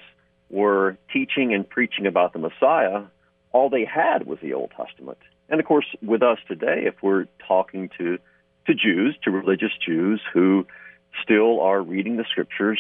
were 0.49 0.97
teaching 1.11 1.53
and 1.53 1.67
preaching 1.67 2.05
about 2.05 2.33
the 2.33 2.39
Messiah, 2.39 3.03
all 3.51 3.69
they 3.69 3.85
had 3.85 4.27
was 4.27 4.39
the 4.41 4.53
Old 4.53 4.71
Testament. 4.77 5.17
And 5.49 5.59
of 5.59 5.65
course, 5.65 5.85
with 6.01 6.21
us 6.21 6.37
today, 6.47 6.83
if 6.85 6.95
we're 7.01 7.25
talking 7.47 7.89
to, 7.97 8.19
to 8.67 8.73
Jews, 8.73 9.15
to 9.23 9.31
religious 9.31 9.71
Jews 9.83 10.21
who 10.33 10.67
still 11.21 11.61
are 11.61 11.81
reading 11.81 12.17
the 12.17 12.25
scriptures 12.29 12.79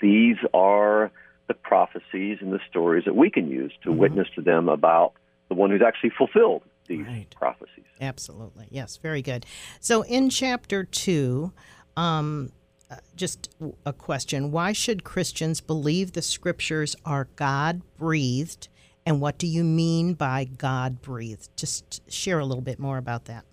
these 0.00 0.36
are 0.52 1.10
the 1.48 1.54
prophecies 1.54 2.38
and 2.40 2.52
the 2.52 2.60
stories 2.68 3.04
that 3.04 3.14
we 3.14 3.30
can 3.30 3.48
use 3.48 3.72
to 3.82 3.90
mm-hmm. 3.90 3.98
witness 3.98 4.28
to 4.34 4.42
them 4.42 4.68
about 4.68 5.12
the 5.48 5.54
one 5.54 5.70
who's 5.70 5.82
actually 5.82 6.10
fulfilled 6.10 6.62
these 6.88 7.06
right. 7.06 7.26
prophecies. 7.36 7.84
Absolutely. 8.00 8.66
Yes, 8.70 8.96
very 8.96 9.22
good. 9.22 9.46
So 9.80 10.02
in 10.02 10.30
chapter 10.30 10.84
2, 10.84 11.52
um, 11.96 12.52
uh, 12.90 12.96
just 13.16 13.50
a 13.84 13.92
question 13.92 14.52
why 14.52 14.72
should 14.72 15.02
Christians 15.02 15.60
believe 15.60 16.12
the 16.12 16.22
scriptures 16.22 16.94
are 17.04 17.28
God 17.36 17.82
breathed? 17.98 18.68
And 19.04 19.20
what 19.20 19.38
do 19.38 19.46
you 19.46 19.62
mean 19.62 20.14
by 20.14 20.44
God 20.44 21.00
breathed? 21.00 21.48
Just 21.56 22.02
share 22.10 22.40
a 22.40 22.44
little 22.44 22.62
bit 22.62 22.80
more 22.80 22.98
about 22.98 23.26
that. 23.26 23.44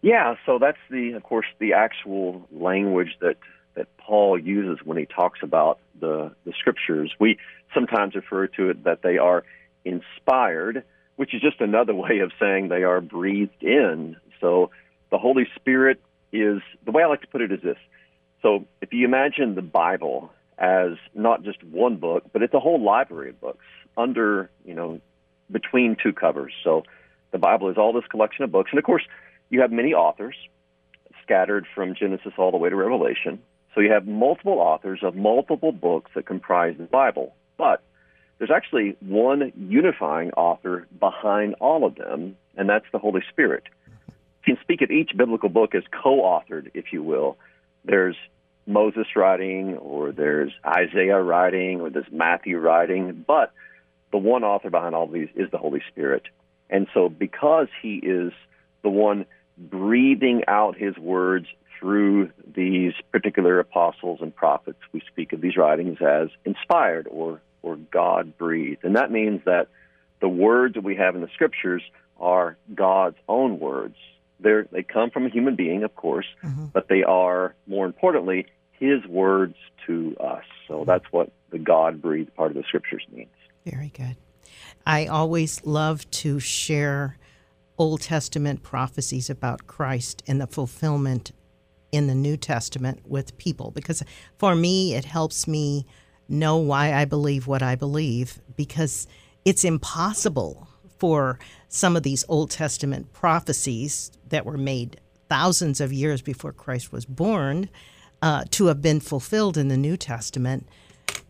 Yeah, 0.00 0.34
so 0.46 0.58
that's 0.58 0.78
the, 0.90 1.12
of 1.12 1.22
course, 1.22 1.46
the 1.58 1.72
actual 1.74 2.46
language 2.52 3.16
that 3.20 3.36
that 3.74 3.96
Paul 3.96 4.38
uses 4.38 4.84
when 4.84 4.96
he 4.96 5.06
talks 5.06 5.40
about 5.42 5.78
the 6.00 6.32
the 6.44 6.52
scriptures. 6.58 7.12
We 7.18 7.38
sometimes 7.74 8.14
refer 8.14 8.46
to 8.48 8.70
it 8.70 8.84
that 8.84 9.02
they 9.02 9.18
are 9.18 9.44
inspired, 9.84 10.84
which 11.16 11.34
is 11.34 11.40
just 11.40 11.60
another 11.60 11.94
way 12.04 12.20
of 12.20 12.32
saying 12.40 12.68
they 12.68 12.84
are 12.84 13.00
breathed 13.00 13.62
in. 13.62 14.16
So 14.40 14.70
the 15.10 15.18
Holy 15.18 15.46
Spirit 15.56 16.00
is 16.32 16.60
the 16.84 16.92
way 16.92 17.02
I 17.02 17.06
like 17.06 17.22
to 17.22 17.28
put 17.28 17.40
it 17.40 17.52
is 17.52 17.62
this 17.62 17.78
so 18.42 18.66
if 18.80 18.92
you 18.92 19.04
imagine 19.04 19.54
the 19.54 19.62
Bible 19.62 20.30
as 20.58 20.92
not 21.14 21.42
just 21.42 21.62
one 21.64 21.96
book, 21.96 22.24
but 22.32 22.42
it's 22.42 22.54
a 22.54 22.60
whole 22.60 22.82
library 22.82 23.30
of 23.30 23.40
books 23.40 23.64
under, 23.96 24.50
you 24.64 24.74
know, 24.74 25.00
between 25.50 25.96
two 26.00 26.12
covers. 26.12 26.52
So 26.62 26.84
the 27.30 27.38
Bible 27.38 27.68
is 27.68 27.76
all 27.78 27.92
this 27.92 28.04
collection 28.10 28.44
of 28.44 28.52
books. 28.52 28.70
And 28.70 28.78
of 28.78 28.84
course, 28.84 29.04
you 29.50 29.60
have 29.60 29.72
many 29.72 29.94
authors 29.94 30.34
scattered 31.22 31.66
from 31.74 31.94
Genesis 31.94 32.32
all 32.38 32.50
the 32.50 32.56
way 32.56 32.68
to 32.68 32.76
Revelation. 32.76 33.40
So 33.74 33.80
you 33.80 33.92
have 33.92 34.06
multiple 34.06 34.58
authors 34.58 35.00
of 35.02 35.14
multiple 35.14 35.72
books 35.72 36.10
that 36.14 36.26
comprise 36.26 36.76
the 36.78 36.84
Bible. 36.84 37.34
But 37.56 37.82
there's 38.38 38.50
actually 38.50 38.96
one 39.00 39.52
unifying 39.56 40.30
author 40.32 40.86
behind 40.98 41.54
all 41.60 41.84
of 41.84 41.96
them, 41.96 42.36
and 42.56 42.68
that's 42.68 42.86
the 42.92 42.98
Holy 42.98 43.22
Spirit. 43.30 43.64
You 44.46 44.54
can 44.54 44.62
speak 44.62 44.80
of 44.80 44.90
each 44.90 45.10
biblical 45.16 45.48
book 45.48 45.74
as 45.74 45.82
co 45.90 46.22
authored, 46.22 46.70
if 46.74 46.92
you 46.92 47.02
will 47.02 47.36
there's 47.88 48.16
Moses 48.66 49.06
writing, 49.16 49.76
or 49.78 50.12
there's 50.12 50.52
Isaiah 50.64 51.20
writing, 51.20 51.80
or 51.80 51.90
there's 51.90 52.10
Matthew 52.12 52.58
writing, 52.58 53.24
but 53.26 53.52
the 54.12 54.18
one 54.18 54.44
author 54.44 54.70
behind 54.70 54.94
all 54.94 55.04
of 55.04 55.12
these 55.12 55.28
is 55.34 55.50
the 55.50 55.58
Holy 55.58 55.82
Spirit. 55.88 56.24
And 56.68 56.86
so, 56.92 57.08
because 57.08 57.68
He 57.80 57.96
is 57.96 58.32
the 58.82 58.90
one 58.90 59.24
breathing 59.58 60.42
out 60.48 60.76
His 60.76 60.96
words 60.96 61.46
through 61.78 62.30
these 62.54 62.92
particular 63.12 63.60
apostles 63.60 64.18
and 64.20 64.34
prophets, 64.34 64.78
we 64.92 65.02
speak 65.10 65.32
of 65.32 65.40
these 65.40 65.56
writings 65.56 65.98
as 66.00 66.28
inspired 66.44 67.06
or, 67.10 67.40
or 67.62 67.76
God 67.76 68.36
breathed. 68.36 68.84
And 68.84 68.96
that 68.96 69.10
means 69.10 69.42
that 69.44 69.68
the 70.20 70.28
words 70.28 70.74
that 70.74 70.82
we 70.82 70.96
have 70.96 71.14
in 71.14 71.20
the 71.20 71.28
scriptures 71.34 71.82
are 72.18 72.56
God's 72.74 73.16
own 73.28 73.60
words. 73.60 73.96
They're, 74.40 74.66
they 74.70 74.82
come 74.82 75.10
from 75.10 75.26
a 75.26 75.28
human 75.28 75.56
being, 75.56 75.84
of 75.84 75.94
course, 75.94 76.26
mm-hmm. 76.42 76.66
but 76.66 76.88
they 76.88 77.02
are, 77.02 77.54
more 77.66 77.86
importantly, 77.86 78.46
his 78.72 79.04
words 79.06 79.56
to 79.86 80.16
us. 80.18 80.44
So 80.66 80.84
that's 80.86 81.04
what 81.10 81.32
the 81.50 81.58
God 81.58 82.00
breathed 82.00 82.34
part 82.34 82.50
of 82.50 82.56
the 82.56 82.62
scriptures 82.62 83.04
means. 83.12 83.28
Very 83.64 83.90
good. 83.90 84.16
I 84.86 85.06
always 85.06 85.64
love 85.64 86.08
to 86.10 86.38
share 86.40 87.18
Old 87.78 88.02
Testament 88.02 88.62
prophecies 88.62 89.30
about 89.30 89.66
Christ 89.66 90.22
and 90.26 90.40
the 90.40 90.46
fulfillment 90.46 91.32
in 91.92 92.06
the 92.06 92.14
New 92.14 92.36
Testament 92.36 93.00
with 93.06 93.38
people. 93.38 93.70
Because 93.70 94.02
for 94.36 94.54
me, 94.54 94.94
it 94.94 95.04
helps 95.04 95.46
me 95.46 95.86
know 96.28 96.56
why 96.58 96.92
I 96.92 97.04
believe 97.04 97.46
what 97.46 97.62
I 97.62 97.74
believe 97.74 98.40
because 98.56 99.06
it's 99.44 99.64
impossible 99.64 100.68
for 100.98 101.38
some 101.68 101.96
of 101.96 102.02
these 102.02 102.24
Old 102.28 102.50
Testament 102.50 103.12
prophecies 103.12 104.10
that 104.28 104.44
were 104.44 104.58
made 104.58 105.00
thousands 105.28 105.80
of 105.80 105.92
years 105.92 106.20
before 106.20 106.52
Christ 106.52 106.92
was 106.92 107.06
born 107.06 107.68
uh, 108.20 108.44
to 108.50 108.66
have 108.66 108.82
been 108.82 109.00
fulfilled 109.00 109.56
in 109.56 109.68
the 109.68 109.76
New 109.76 109.96
Testament, 109.96 110.66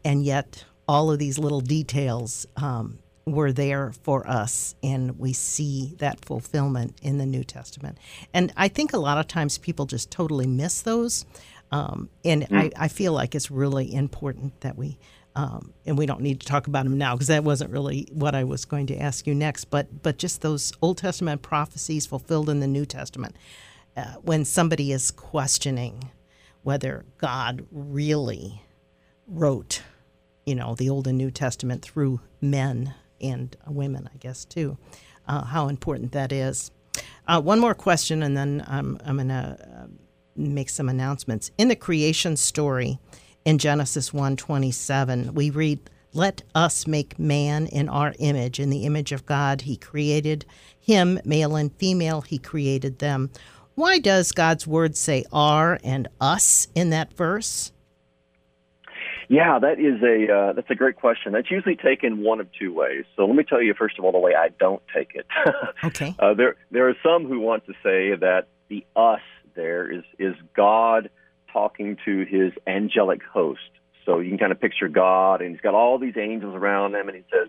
and 0.05 0.25
yet 0.25 0.65
all 0.87 1.11
of 1.11 1.19
these 1.19 1.39
little 1.39 1.61
details 1.61 2.47
um, 2.57 2.99
were 3.33 3.53
there 3.53 3.93
for 4.03 4.29
us, 4.29 4.75
and 4.83 5.19
we 5.19 5.33
see 5.33 5.95
that 5.99 6.25
fulfillment 6.25 6.97
in 7.03 7.19
the 7.19 7.27
New 7.27 7.45
Testament. 7.45 7.99
And 8.35 8.53
I 8.57 8.69
think 8.69 8.93
a 8.93 8.99
lot 8.99 9.19
of 9.19 9.27
times 9.27 9.59
people 9.59 9.87
just 9.87 10.11
totally 10.11 10.47
miss 10.47 10.83
those, 10.83 11.27
um, 11.71 12.09
and 12.25 12.43
mm. 12.43 12.59
I, 12.59 12.85
I 12.85 12.89
feel 12.89 13.13
like 13.13 13.35
it's 13.35 13.51
really 13.51 13.93
important 13.93 14.61
that 14.61 14.77
we 14.77 14.99
um, 15.39 15.73
and 15.87 15.97
we 15.97 16.05
don't 16.05 16.21
need 16.21 16.41
to 16.41 16.47
talk 16.47 16.67
about 16.67 16.83
them 16.83 16.99
now 16.99 17.15
because 17.15 17.29
that 17.29 17.45
wasn't 17.45 17.71
really 17.71 18.09
what 18.11 18.35
I 18.35 18.43
was 18.43 18.65
going 18.65 18.89
to 18.89 18.99
ask 18.99 19.25
you 19.25 19.37
next. 19.37 19.67
But 19.67 20.03
but 20.03 20.19
just 20.19 20.41
those 20.41 20.73
Old 20.83 20.99
Testament 20.99 21.43
prophecies 21.43 22.07
fulfilled 22.07 22.51
in 22.51 22.59
the 22.59 22.67
New 22.67 22.85
Testament, 22.85 23.37
uh, 23.97 24.15
when 24.23 24.45
somebody 24.45 24.91
is 24.91 25.13
questioning 25.13 26.11
whether 26.63 27.05
God 27.19 27.67
really 27.71 28.63
wrote, 29.29 29.83
you 30.45 30.57
know, 30.57 30.75
the 30.75 30.91
Old 30.91 31.07
and 31.07 31.17
New 31.17 31.31
Testament 31.31 31.83
through 31.83 32.21
men 32.41 32.95
and 33.21 33.57
women, 33.67 34.09
I 34.13 34.17
guess 34.19 34.45
too, 34.45 34.77
uh, 35.27 35.45
how 35.45 35.69
important 35.69 36.13
that 36.13 36.33
is. 36.33 36.71
Uh, 37.27 37.41
one 37.41 37.61
more 37.61 37.75
question, 37.75 38.23
and 38.23 38.37
then 38.37 38.65
I'm 38.67 38.99
I'm 39.05 39.17
gonna 39.19 39.59
uh, 39.61 39.87
make 40.37 40.71
some 40.71 40.89
announcements 40.89 41.51
in 41.59 41.69
the 41.69 41.77
creation 41.77 42.37
story 42.37 42.99
in 43.45 43.57
Genesis 43.57 44.11
1:27, 44.11 45.33
we 45.35 45.49
read, 45.49 45.81
"Let 46.13 46.43
us 46.55 46.87
make 46.87 47.19
man 47.19 47.67
in 47.67 47.89
our 47.89 48.15
image, 48.19 48.61
in 48.61 48.69
the 48.69 48.85
image 48.85 49.11
of 49.11 49.25
God 49.25 49.63
he 49.63 49.77
created 49.77 50.45
him, 50.79 51.19
male 51.25 51.57
and 51.57 51.73
female 51.77 52.21
he 52.21 52.37
created 52.37 52.99
them." 52.99 53.31
Why 53.75 54.01
does 54.01 54.33
God's 54.33 54.67
word 54.67 54.97
say 54.97 55.25
"our" 55.33 55.79
and 55.83 56.09
"us" 56.21 56.69
in 56.75 56.91
that 56.91 57.17
verse? 57.17 57.73
Yeah, 59.29 59.59
that 59.59 59.79
is 59.79 60.03
a 60.03 60.33
uh, 60.33 60.53
that's 60.55 60.71
a 60.71 60.75
great 60.75 60.97
question. 60.97 61.33
That's 61.33 61.51
usually 61.51 61.77
taken 61.77 62.23
one 62.23 62.41
of 62.41 62.49
two 62.59 62.73
ways. 62.73 63.05
So 63.15 63.27
let 63.27 63.37
me 63.37 63.45
tell 63.45 63.61
you 63.61 63.75
first 63.75 63.99
of 63.99 64.05
all 64.05 64.13
the 64.13 64.19
way 64.19 64.35
I 64.35 64.49
don't 64.59 64.83
take 64.95 65.13
it. 65.15 65.27
okay. 65.85 66.15
Uh, 66.19 66.33
there 66.35 66.57
there 66.71 66.89
are 66.89 66.97
some 67.03 67.27
who 67.27 67.41
want 67.41 67.67
to 67.67 67.73
say 67.83 68.15
that 68.17 68.47
the 68.69 68.87
us 68.97 69.21
there 69.55 69.91
is 69.91 70.05
is 70.19 70.35
God 70.57 71.11
talking 71.53 71.99
to 72.05 72.25
his 72.25 72.53
angelic 72.67 73.23
host. 73.23 73.61
So 74.07 74.21
you 74.21 74.31
can 74.31 74.39
kind 74.39 74.53
of 74.53 74.61
picture 74.61 74.89
God, 74.89 75.43
and 75.43 75.51
he's 75.51 75.61
got 75.61 75.75
all 75.75 75.99
these 75.99 76.17
angels 76.17 76.55
around 76.55 76.95
him, 76.95 77.09
and 77.09 77.17
he 77.17 77.25
says, 77.31 77.49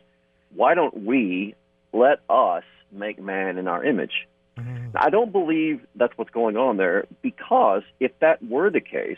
Why 0.54 0.74
don't 0.74 1.06
we 1.06 1.56
let 1.94 2.20
us 2.30 2.64
make 2.92 3.22
man 3.22 3.58
in 3.58 3.70
our 3.70 3.84
image? 3.84 4.28
Mm-hmm. 4.58 4.90
I 4.96 5.10
don't 5.10 5.32
believe 5.32 5.82
that's 5.96 6.12
what's 6.18 6.32
going 6.32 6.58
on 6.58 6.76
there 6.76 7.06
because 7.22 7.84
if 8.02 8.12
that 8.20 8.44
were 8.44 8.70
the 8.70 8.82
case, 8.82 9.18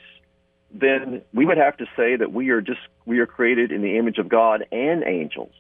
then 0.73 1.21
we 1.33 1.45
would 1.45 1.57
have 1.57 1.77
to 1.77 1.85
say 1.95 2.15
that 2.15 2.31
we 2.31 2.49
are 2.49 2.61
just 2.61 2.79
we 3.05 3.19
are 3.19 3.25
created 3.25 3.71
in 3.71 3.81
the 3.81 3.97
image 3.97 4.17
of 4.17 4.29
God 4.29 4.65
and 4.71 5.03
angels. 5.05 5.53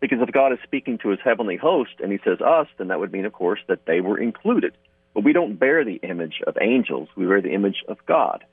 Because 0.00 0.18
if 0.20 0.32
God 0.32 0.52
is 0.52 0.58
speaking 0.64 0.98
to 0.98 1.10
his 1.10 1.20
heavenly 1.22 1.56
host 1.56 1.92
and 2.02 2.10
he 2.10 2.18
says 2.24 2.40
us, 2.40 2.66
then 2.76 2.88
that 2.88 2.98
would 2.98 3.12
mean, 3.12 3.24
of 3.24 3.32
course, 3.32 3.60
that 3.68 3.86
they 3.86 4.00
were 4.00 4.18
included. 4.18 4.76
But 5.14 5.22
we 5.22 5.32
don't 5.32 5.58
bear 5.58 5.84
the 5.84 5.96
image 5.96 6.42
of 6.46 6.56
angels; 6.60 7.08
we 7.16 7.26
bear 7.26 7.40
the 7.40 7.54
image 7.54 7.84
of 7.88 7.98
God. 8.06 8.44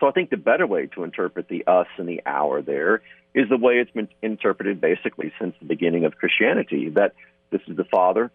So 0.00 0.06
I 0.06 0.12
think 0.12 0.30
the 0.30 0.36
better 0.36 0.66
way 0.66 0.86
to 0.94 1.02
interpret 1.02 1.48
the 1.48 1.64
us 1.66 1.88
and 1.96 2.08
the 2.08 2.22
our 2.24 2.62
there 2.62 3.02
is 3.34 3.48
the 3.48 3.56
way 3.56 3.74
it's 3.74 3.90
been 3.90 4.08
interpreted 4.22 4.80
basically 4.80 5.32
since 5.40 5.54
the 5.58 5.66
beginning 5.66 6.04
of 6.04 6.16
Christianity 6.16 6.88
that 6.90 7.14
this 7.50 7.60
is 7.66 7.76
the 7.76 7.84
Father, 7.84 8.30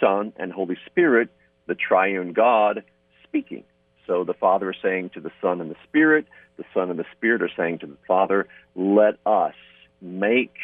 Son, 0.00 0.32
and 0.36 0.52
Holy 0.52 0.76
Spirit, 0.86 1.30
the 1.66 1.74
triune 1.74 2.32
God, 2.32 2.82
speaking. 3.24 3.64
So 4.08 4.24
the 4.24 4.34
Father 4.34 4.70
is 4.70 4.76
saying 4.82 5.10
to 5.14 5.20
the 5.20 5.30
Son 5.40 5.60
and 5.60 5.70
the 5.70 5.76
Spirit, 5.86 6.26
the 6.56 6.64
Son 6.74 6.90
and 6.90 6.98
the 6.98 7.04
Spirit 7.16 7.42
are 7.42 7.50
saying 7.56 7.78
to 7.80 7.86
the 7.86 7.98
Father, 8.08 8.48
let 8.74 9.18
us 9.24 9.54
make 10.00 10.56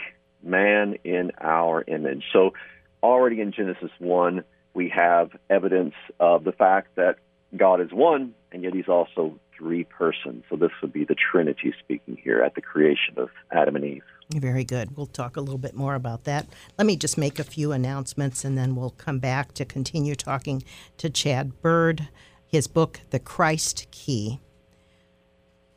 man 0.42 0.96
in 1.04 1.30
our 1.40 1.84
image. 1.86 2.24
So 2.32 2.54
already 3.02 3.40
in 3.40 3.52
Genesis 3.52 3.90
1, 3.98 4.42
we 4.72 4.88
have 4.88 5.30
evidence 5.48 5.94
of 6.18 6.42
the 6.42 6.52
fact 6.52 6.96
that 6.96 7.18
God 7.56 7.80
is 7.80 7.92
one, 7.92 8.34
and 8.50 8.64
yet 8.64 8.74
he's 8.74 8.88
also 8.88 9.38
three 9.56 9.84
persons. 9.84 10.42
So 10.50 10.56
this 10.56 10.72
would 10.82 10.92
be 10.92 11.04
the 11.04 11.14
Trinity 11.14 11.72
speaking 11.78 12.18
here 12.22 12.42
at 12.42 12.56
the 12.56 12.60
creation 12.60 13.14
of 13.18 13.28
Adam 13.52 13.76
and 13.76 13.84
Eve. 13.84 14.02
Very 14.34 14.64
good. 14.64 14.96
We'll 14.96 15.06
talk 15.06 15.36
a 15.36 15.40
little 15.40 15.58
bit 15.58 15.74
more 15.74 15.94
about 15.94 16.24
that. 16.24 16.46
Let 16.78 16.86
me 16.86 16.96
just 16.96 17.16
make 17.16 17.38
a 17.38 17.44
few 17.44 17.70
announcements 17.72 18.44
and 18.44 18.58
then 18.58 18.74
we'll 18.74 18.90
come 18.90 19.18
back 19.18 19.52
to 19.54 19.64
continue 19.64 20.14
talking 20.14 20.64
to 20.96 21.10
Chad 21.10 21.60
Bird. 21.60 22.08
His 22.54 22.68
book, 22.68 23.00
The 23.11 23.18
Christ 23.18 23.88
Key. 23.90 24.38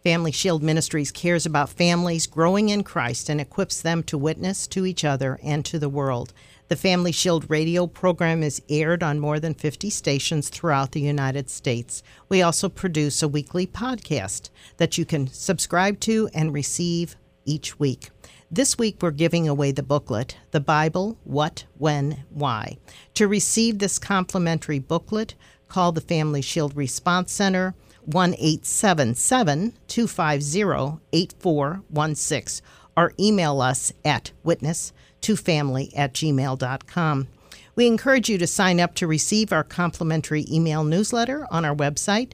Family 0.04 0.32
Shield 0.32 0.62
Ministries 0.62 1.12
cares 1.12 1.44
about 1.44 1.72
families 1.72 2.28
growing 2.28 2.70
in 2.70 2.84
Christ 2.84 3.30
and 3.30 3.42
equips 3.42 3.82
them 3.82 4.04
to 4.04 4.16
witness 4.16 4.68
to 4.68 4.86
each 4.86 5.04
other 5.04 5.40
and 5.42 5.66
to 5.66 5.80
the 5.80 5.90
world. 5.90 6.34
The 6.68 6.76
Family 6.76 7.12
Shield 7.12 7.50
radio 7.50 7.88
program 7.88 8.44
is 8.44 8.62
aired 8.70 9.02
on 9.02 9.20
more 9.20 9.40
than 9.40 9.56
50 9.56 9.90
stations 9.90 10.50
throughout 10.50 10.92
the 10.92 11.02
United 11.02 11.50
States. 11.50 12.04
We 12.30 12.44
also 12.44 12.70
produce 12.70 13.24
a 13.24 13.28
weekly 13.28 13.66
podcast 13.66 14.52
that 14.78 15.00
you 15.00 15.06
can 15.06 15.26
subscribe 15.26 16.00
to 16.02 16.30
and 16.32 16.54
receive 16.54 17.16
each 17.44 17.80
week. 17.80 18.12
This 18.52 18.78
week, 18.78 18.98
we're 19.02 19.12
giving 19.12 19.48
away 19.50 19.72
the 19.72 19.84
booklet, 19.84 20.38
The 20.52 20.62
Bible 20.62 21.18
What, 21.24 21.66
When, 21.80 22.24
Why. 22.30 22.78
To 23.16 23.28
receive 23.28 23.80
this 23.80 24.00
complimentary 24.00 24.80
booklet, 24.80 25.34
call 25.68 25.92
the 25.92 26.02
Family 26.02 26.42
Shield 26.42 26.76
Response 26.76 27.32
Center 27.32 27.76
1 28.06 28.34
877 28.36 29.74
250 29.88 31.00
8416 31.12 32.66
or 32.96 33.14
email 33.20 33.62
us 33.62 33.94
at 34.04 34.32
witness2family 34.46 35.92
at 35.96 36.14
gmail.com. 36.14 37.28
We 37.76 37.86
encourage 37.86 38.28
you 38.28 38.40
to 38.40 38.48
sign 38.48 38.80
up 38.80 38.96
to 38.96 39.06
receive 39.06 39.54
our 39.54 39.64
complimentary 39.64 40.46
email 40.52 40.84
newsletter 40.84 41.46
on 41.52 41.64
our 41.64 41.76
website 41.76 42.32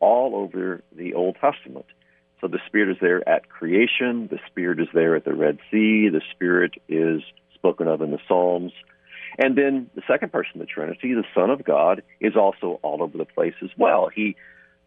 all 0.00 0.34
over 0.34 0.82
the 0.96 1.12
Old 1.12 1.36
Testament. 1.38 1.84
So 2.40 2.48
the 2.48 2.60
Spirit 2.66 2.90
is 2.90 2.96
there 3.00 3.26
at 3.28 3.48
creation, 3.48 4.28
the 4.30 4.38
Spirit 4.46 4.80
is 4.80 4.88
there 4.92 5.16
at 5.16 5.24
the 5.24 5.34
Red 5.34 5.58
Sea, 5.70 6.08
the 6.10 6.20
Spirit 6.32 6.74
is 6.88 7.22
spoken 7.54 7.88
of 7.88 8.02
in 8.02 8.10
the 8.10 8.18
Psalms. 8.28 8.72
And 9.38 9.56
then 9.56 9.90
the 9.94 10.02
second 10.06 10.32
person 10.32 10.60
of 10.60 10.66
the 10.66 10.72
Trinity, 10.72 11.14
the 11.14 11.24
Son 11.34 11.50
of 11.50 11.64
God, 11.64 12.02
is 12.20 12.36
also 12.36 12.78
all 12.82 13.02
over 13.02 13.16
the 13.16 13.24
place 13.24 13.54
as 13.62 13.70
well. 13.76 14.08
He 14.14 14.36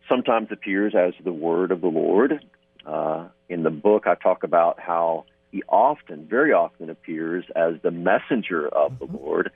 sometimes 0.07 0.49
appears 0.51 0.93
as 0.95 1.13
the 1.23 1.33
Word 1.33 1.71
of 1.71 1.81
the 1.81 1.87
Lord. 1.87 2.43
Uh, 2.85 3.27
in 3.47 3.63
the 3.63 3.69
book, 3.69 4.05
I 4.07 4.15
talk 4.15 4.43
about 4.43 4.79
how 4.79 5.25
he 5.51 5.63
often, 5.67 6.25
very 6.25 6.53
often, 6.53 6.89
appears 6.89 7.45
as 7.55 7.75
the 7.81 7.91
messenger 7.91 8.67
of 8.67 8.99
the 8.99 9.05
mm-hmm. 9.05 9.17
Lord. 9.17 9.51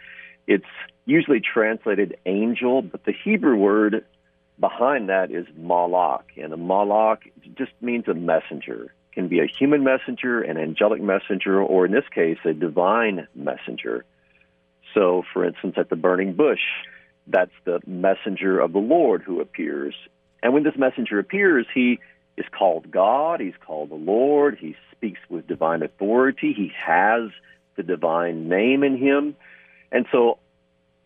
It's 0.48 0.66
usually 1.06 1.40
translated 1.42 2.18
angel, 2.26 2.82
but 2.82 3.06
the 3.06 3.14
Hebrew 3.14 3.56
word 3.56 4.06
behind 4.60 5.10
that 5.10 5.32
is 5.32 5.46
malak, 5.56 6.32
and 6.38 6.54
a 6.54 6.58
malak 6.58 7.32
just 7.58 7.72
means 7.82 8.08
a 8.08 8.14
messenger. 8.14 8.86
It 9.12 9.16
can 9.16 9.28
be 9.28 9.40
a 9.40 9.48
human 9.48 9.84
messenger, 9.84 10.42
an 10.42 10.58
angelic 10.58 11.02
messenger, 11.02 11.62
or 11.62 11.86
in 11.86 11.92
this 11.92 12.08
case, 12.14 12.38
a 12.46 12.54
divine 12.54 13.28
messenger. 13.36 14.06
So, 14.94 15.24
for 15.34 15.46
instance, 15.46 15.76
at 15.78 15.90
the 15.90 15.96
burning 15.96 16.34
bush, 16.34 16.62
that's 17.28 17.52
the 17.66 17.80
messenger 17.86 18.60
of 18.60 18.74
the 18.74 18.80
Lord 18.80 19.24
who 19.24 19.42
appears. 19.42 19.96
And 20.42 20.54
when 20.54 20.64
this 20.64 20.78
messenger 20.78 21.20
appears, 21.20 21.66
he 21.74 22.00
is 22.38 22.46
called 22.52 22.92
God, 22.92 23.40
he's 23.40 23.54
called 23.66 23.90
the 23.90 23.96
Lord, 23.96 24.58
he 24.60 24.76
speaks 24.92 25.20
with 25.30 25.48
divine 25.48 25.84
authority, 25.84 26.54
he 26.54 26.72
has 26.76 27.30
the 27.76 27.84
divine 27.84 28.50
name 28.50 28.84
in 28.84 28.98
him. 28.98 29.36
And 29.92 30.06
so 30.12 30.38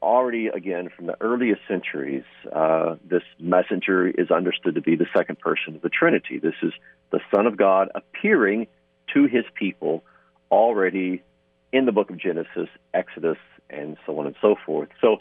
already, 0.01 0.47
again, 0.47 0.89
from 0.95 1.07
the 1.07 1.15
earliest 1.21 1.61
centuries, 1.67 2.23
uh, 2.53 2.95
this 3.03 3.23
messenger 3.39 4.07
is 4.07 4.31
understood 4.31 4.75
to 4.75 4.81
be 4.81 4.95
the 4.95 5.07
second 5.15 5.39
person 5.39 5.75
of 5.75 5.81
the 5.81 5.89
Trinity. 5.89 6.39
This 6.39 6.55
is 6.61 6.73
the 7.11 7.19
Son 7.33 7.47
of 7.47 7.57
God 7.57 7.89
appearing 7.95 8.67
to 9.13 9.25
his 9.25 9.45
people 9.55 10.03
already 10.51 11.23
in 11.71 11.85
the 11.85 11.91
book 11.91 12.09
of 12.09 12.17
Genesis, 12.17 12.69
Exodus, 12.93 13.37
and 13.69 13.97
so 14.05 14.17
on 14.19 14.27
and 14.27 14.35
so 14.41 14.55
forth. 14.65 14.89
So 15.01 15.17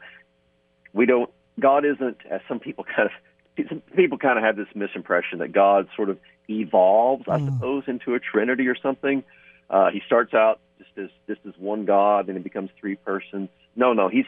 we 0.92 1.06
don't, 1.06 1.30
God 1.58 1.84
isn't, 1.84 2.18
as 2.30 2.40
some 2.48 2.60
people 2.60 2.84
kind 2.84 3.08
of, 3.08 3.66
some 3.68 3.82
people 3.94 4.18
kind 4.18 4.38
of 4.38 4.44
have 4.44 4.56
this 4.56 4.68
misimpression 4.76 5.38
that 5.38 5.52
God 5.52 5.88
sort 5.96 6.10
of 6.10 6.18
evolves, 6.48 7.24
I 7.26 7.38
mm. 7.38 7.46
suppose, 7.46 7.84
into 7.86 8.14
a 8.14 8.20
Trinity 8.20 8.68
or 8.68 8.76
something. 8.76 9.24
Uh, 9.70 9.90
he 9.90 10.02
starts 10.06 10.34
out 10.34 10.60
just 10.78 10.90
as 10.98 11.08
just 11.26 11.40
as 11.46 11.54
one 11.58 11.86
God, 11.86 12.28
and 12.28 12.36
he 12.36 12.42
becomes 12.42 12.70
three 12.78 12.96
persons. 12.96 13.48
No, 13.74 13.92
no, 13.94 14.08
he's 14.08 14.26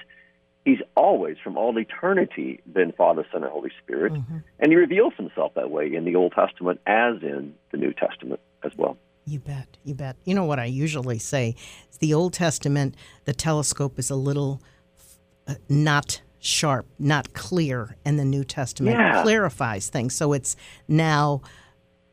He's 0.68 0.82
always, 0.96 1.38
from 1.42 1.56
all 1.56 1.78
eternity, 1.78 2.60
been 2.70 2.92
Father, 2.92 3.24
Son, 3.32 3.42
and 3.42 3.50
Holy 3.50 3.70
Spirit. 3.82 4.12
Mm-hmm. 4.12 4.38
And 4.60 4.70
he 4.70 4.76
reveals 4.76 5.14
himself 5.16 5.54
that 5.54 5.70
way 5.70 5.94
in 5.94 6.04
the 6.04 6.14
Old 6.14 6.32
Testament 6.32 6.78
as 6.86 7.22
in 7.22 7.54
the 7.72 7.78
New 7.78 7.94
Testament 7.94 8.40
as 8.62 8.72
well. 8.76 8.98
You 9.24 9.38
bet. 9.38 9.78
You 9.82 9.94
bet. 9.94 10.16
You 10.26 10.34
know 10.34 10.44
what 10.44 10.58
I 10.58 10.66
usually 10.66 11.18
say? 11.18 11.54
It's 11.86 11.96
The 11.96 12.12
Old 12.12 12.34
Testament, 12.34 12.96
the 13.24 13.32
telescope 13.32 13.98
is 13.98 14.10
a 14.10 14.14
little 14.14 14.60
uh, 15.46 15.54
not 15.70 16.20
sharp, 16.38 16.84
not 16.98 17.32
clear, 17.32 17.96
and 18.04 18.18
the 18.18 18.26
New 18.26 18.44
Testament 18.44 18.98
yeah. 18.98 19.22
clarifies 19.22 19.88
things. 19.88 20.14
So 20.14 20.34
it's 20.34 20.54
now 20.86 21.40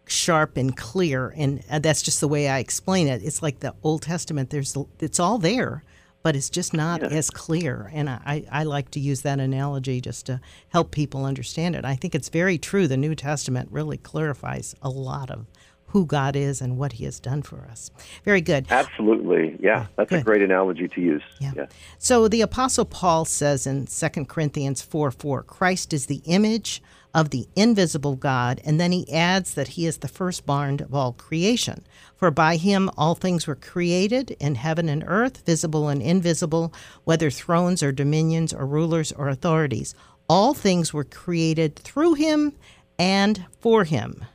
sharp 0.08 0.56
and 0.56 0.78
clear 0.78 1.34
and 1.36 1.62
uh, 1.70 1.80
that's 1.80 2.02
just 2.02 2.22
the 2.22 2.28
way 2.30 2.48
I 2.48 2.60
explain 2.60 3.10
it. 3.10 3.22
It's 3.22 3.41
like 3.41 3.60
the 3.60 3.74
Old 3.84 4.04
Testament 4.04 4.50
there's 4.50 4.78
it's 5.02 5.20
all 5.20 5.39
there 5.39 5.84
but 6.26 6.36
it's 6.36 6.50
just 6.50 6.74
not 6.74 7.02
yeah. 7.04 7.10
as 7.10 7.30
clear. 7.30 7.92
And 7.94 8.10
I, 8.10 8.44
I 8.52 8.64
like 8.64 8.90
to 8.92 9.00
use 9.00 9.22
that 9.22 9.40
analogy 9.40 10.02
just 10.02 10.26
to 10.26 10.42
help 10.70 10.90
people 10.90 11.24
understand 11.24 11.76
it. 11.76 11.86
I 11.86 11.96
think 11.96 12.16
it's 12.16 12.30
very 12.30 12.58
true. 12.58 12.88
The 12.88 12.98
New 12.98 13.14
Testament 13.14 13.70
really 13.72 13.98
clarifies 13.98 14.74
a 14.82 14.90
lot 14.90 15.30
of 15.30 15.46
who 15.90 16.08
God 16.08 16.36
is 16.36 16.62
and 16.62 16.80
what 16.80 16.94
He 16.94 17.06
has 17.06 17.20
done 17.20 17.44
for 17.44 17.68
us. 17.70 17.92
Very 18.24 18.42
good. 18.42 18.66
Absolutely. 18.72 19.56
Yeah, 19.60 19.86
that's 19.98 20.10
good. 20.10 20.22
a 20.22 20.24
great 20.24 20.42
analogy 20.42 20.88
to 20.88 21.00
use. 21.00 21.22
Yeah. 21.40 21.52
yeah. 21.56 21.66
So 22.00 22.28
the 22.28 22.42
Apostle 22.42 22.86
Paul 22.86 23.26
says 23.26 23.68
in 23.68 23.86
2 23.86 24.26
Corinthians 24.26 24.82
4 24.82 25.12
4, 25.12 25.44
Christ 25.44 25.94
is 25.94 26.08
the 26.08 26.24
image 26.26 26.82
of 27.15 27.32
the 27.32 27.47
invisible 27.56 28.15
God, 28.15 28.62
and 28.63 28.80
then 28.80 28.91
he 28.91 29.12
adds 29.12 29.56
that 29.56 29.69
he 29.69 29.88
is 29.88 29.97
the 29.97 30.08
firstborn 30.08 30.82
of 30.82 30.93
all 30.93 31.13
creation. 31.13 31.84
For 32.15 32.30
by 32.30 32.58
him 32.58 32.91
all 32.97 33.15
things 33.15 33.47
were 33.47 33.56
created 33.56 34.38
in 34.39 34.56
heaven 34.56 34.89
and 34.89 35.04
earth, 35.08 35.43
visible 35.45 35.88
and 35.88 36.01
invisible, 36.01 36.73
whether 37.06 37.32
thrones 37.32 37.82
or 37.82 37.91
dominions 37.91 38.54
or 38.54 38.67
rulers 38.67 39.12
or 39.13 39.30
authorities. 39.30 39.95
All 40.30 40.54
things 40.54 40.93
were 40.93 41.04
created 41.04 41.75
through 41.78 42.15
him 42.15 42.54
and 42.99 43.45
for 43.60 43.86
him 43.86 44.25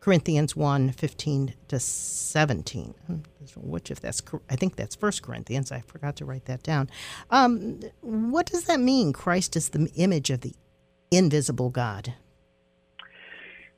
Corinthians 0.00 0.56
1 0.56 0.92
15 0.92 1.54
to 1.68 1.78
17. 1.78 2.94
Which, 3.56 3.90
if 3.90 4.00
that's, 4.00 4.22
I 4.48 4.56
think 4.56 4.76
that's 4.76 4.94
First 4.94 5.22
Corinthians. 5.22 5.70
I 5.70 5.80
forgot 5.80 6.16
to 6.16 6.24
write 6.24 6.46
that 6.46 6.62
down. 6.62 6.88
Um, 7.30 7.80
what 8.00 8.46
does 8.46 8.64
that 8.64 8.80
mean? 8.80 9.12
Christ 9.12 9.56
is 9.56 9.70
the 9.70 9.90
image 9.96 10.30
of 10.30 10.40
the 10.42 10.54
invisible 11.10 11.70
God. 11.70 12.14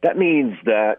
That 0.02 0.16
means 0.16 0.56
that 0.64 0.98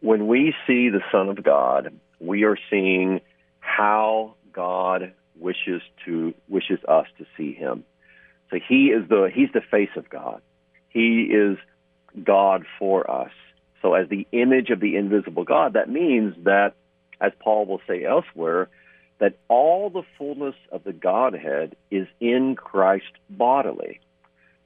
when 0.00 0.26
we 0.28 0.54
see 0.66 0.88
the 0.88 1.02
Son 1.10 1.28
of 1.28 1.42
God, 1.42 1.98
we 2.20 2.44
are 2.44 2.56
seeing 2.70 3.20
how 3.60 4.34
God 4.52 5.12
wishes 5.38 5.82
to 6.04 6.32
wishes 6.48 6.78
us 6.88 7.06
to 7.18 7.26
see 7.36 7.52
Him. 7.52 7.84
So 8.50 8.58
He 8.66 8.86
is 8.86 9.08
the 9.08 9.30
He's 9.32 9.50
the 9.52 9.60
face 9.60 9.90
of 9.96 10.08
God. 10.08 10.40
He 10.88 11.22
is 11.24 11.58
God 12.22 12.64
for 12.78 13.10
us. 13.10 13.32
So 13.82 13.94
as 13.94 14.08
the 14.08 14.26
image 14.32 14.70
of 14.70 14.80
the 14.80 14.96
invisible 14.96 15.44
God, 15.44 15.74
that 15.74 15.90
means 15.90 16.34
that, 16.44 16.74
as 17.20 17.32
Paul 17.38 17.66
will 17.66 17.80
say 17.86 18.04
elsewhere, 18.04 18.68
that 19.18 19.36
all 19.48 19.90
the 19.90 20.02
fullness 20.18 20.54
of 20.72 20.84
the 20.84 20.92
Godhead 20.92 21.76
is 21.90 22.06
in 22.20 22.56
Christ 22.56 23.12
bodily. 23.28 24.00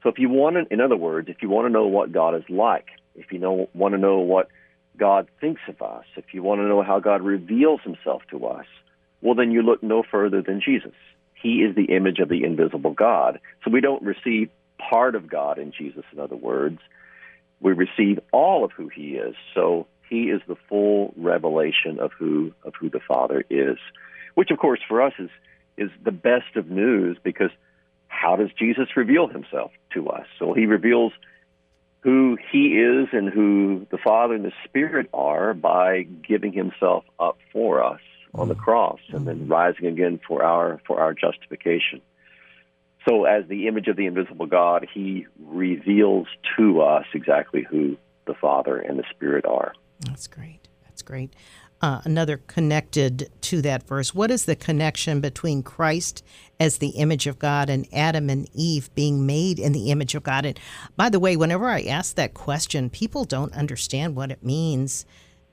So 0.02 0.08
if 0.08 0.18
you 0.18 0.28
want 0.28 0.56
to, 0.56 0.72
in 0.72 0.80
other 0.80 0.96
words, 0.96 1.28
if 1.28 1.42
you 1.42 1.48
want 1.48 1.66
to 1.66 1.72
know 1.72 1.86
what 1.86 2.12
God 2.12 2.34
is 2.34 2.44
like, 2.48 2.86
if 3.14 3.32
you 3.32 3.38
know, 3.38 3.68
want 3.74 3.92
to 3.92 3.98
know 3.98 4.18
what 4.18 4.48
God 4.96 5.28
thinks 5.40 5.62
of 5.68 5.80
us, 5.82 6.04
if 6.16 6.32
you 6.32 6.42
want 6.42 6.60
to 6.60 6.68
know 6.68 6.82
how 6.82 7.00
God 7.00 7.22
reveals 7.22 7.80
himself 7.82 8.22
to 8.30 8.46
us, 8.46 8.66
well, 9.22 9.34
then 9.34 9.50
you 9.50 9.62
look 9.62 9.82
no 9.82 10.02
further 10.02 10.42
than 10.42 10.60
Jesus. 10.60 10.94
He 11.34 11.62
is 11.62 11.74
the 11.74 11.94
image 11.94 12.18
of 12.18 12.28
the 12.28 12.44
invisible 12.44 12.92
God. 12.92 13.40
So 13.64 13.70
we 13.70 13.80
don't 13.80 14.02
receive 14.02 14.50
part 14.78 15.14
of 15.14 15.28
God 15.28 15.58
in 15.58 15.72
Jesus, 15.72 16.04
in 16.12 16.18
other 16.18 16.36
words. 16.36 16.78
We 17.60 17.72
receive 17.72 18.20
all 18.32 18.64
of 18.64 18.72
who 18.72 18.88
he 18.88 19.16
is. 19.16 19.34
So 19.54 19.86
he 20.08 20.24
is 20.24 20.40
the 20.48 20.56
full 20.68 21.14
revelation 21.16 21.98
of 22.00 22.12
who 22.12 22.52
of 22.64 22.74
who 22.78 22.90
the 22.90 23.00
Father 23.00 23.44
is. 23.48 23.78
Which 24.34 24.50
of 24.50 24.58
course 24.58 24.80
for 24.86 25.02
us 25.02 25.12
is 25.18 25.30
is 25.76 25.90
the 26.04 26.12
best 26.12 26.56
of 26.56 26.70
news 26.70 27.16
because 27.22 27.50
how 28.08 28.36
does 28.36 28.50
Jesus 28.58 28.88
reveal 28.96 29.28
himself 29.28 29.70
to 29.94 30.08
us? 30.08 30.26
So 30.38 30.52
he 30.52 30.66
reveals 30.66 31.12
who 32.00 32.38
he 32.50 32.78
is 32.78 33.08
and 33.12 33.28
who 33.28 33.86
the 33.90 33.98
Father 33.98 34.34
and 34.34 34.44
the 34.44 34.52
Spirit 34.64 35.08
are 35.12 35.54
by 35.54 36.02
giving 36.02 36.52
himself 36.52 37.04
up 37.18 37.38
for 37.52 37.82
us 37.84 38.00
on 38.34 38.48
the 38.48 38.54
cross 38.54 39.00
and 39.10 39.26
then 39.26 39.48
rising 39.48 39.86
again 39.86 40.20
for 40.26 40.42
our 40.42 40.80
for 40.86 41.00
our 41.00 41.12
justification. 41.12 42.00
So 43.08 43.24
as 43.24 43.46
the 43.48 43.66
image 43.66 43.88
of 43.88 43.96
the 43.96 44.06
invisible 44.06 44.46
God, 44.46 44.86
he 44.92 45.26
reveals 45.38 46.26
to 46.56 46.82
us 46.82 47.06
exactly 47.14 47.66
who 47.68 47.96
the 48.26 48.34
Father 48.34 48.78
and 48.78 48.98
the 48.98 49.04
Spirit 49.10 49.44
are. 49.46 49.72
That's 50.00 50.26
great. 50.26 50.68
That's 50.84 51.02
great 51.02 51.34
uh, 51.80 52.00
another 52.04 52.38
connected 52.46 53.30
to 53.40 53.62
that 53.62 53.86
verse. 53.86 54.14
What 54.14 54.30
is 54.30 54.44
the 54.44 54.56
connection 54.56 55.20
between 55.20 55.62
Christ 55.62 56.22
as 56.58 56.78
the 56.78 56.90
image 56.90 57.26
of 57.26 57.38
God 57.38 57.70
and 57.70 57.86
Adam 57.92 58.28
and 58.28 58.48
Eve 58.54 58.94
being 58.94 59.24
made 59.24 59.58
in 59.58 59.72
the 59.72 59.90
image 59.90 60.14
of 60.14 60.22
God? 60.22 60.44
And 60.44 60.60
by 60.96 61.08
the 61.08 61.20
way, 61.20 61.36
whenever 61.36 61.66
I 61.66 61.82
ask 61.82 62.16
that 62.16 62.34
question, 62.34 62.90
people 62.90 63.24
don't 63.24 63.54
understand 63.54 64.14
what 64.14 64.30
it 64.30 64.44
means 64.44 65.06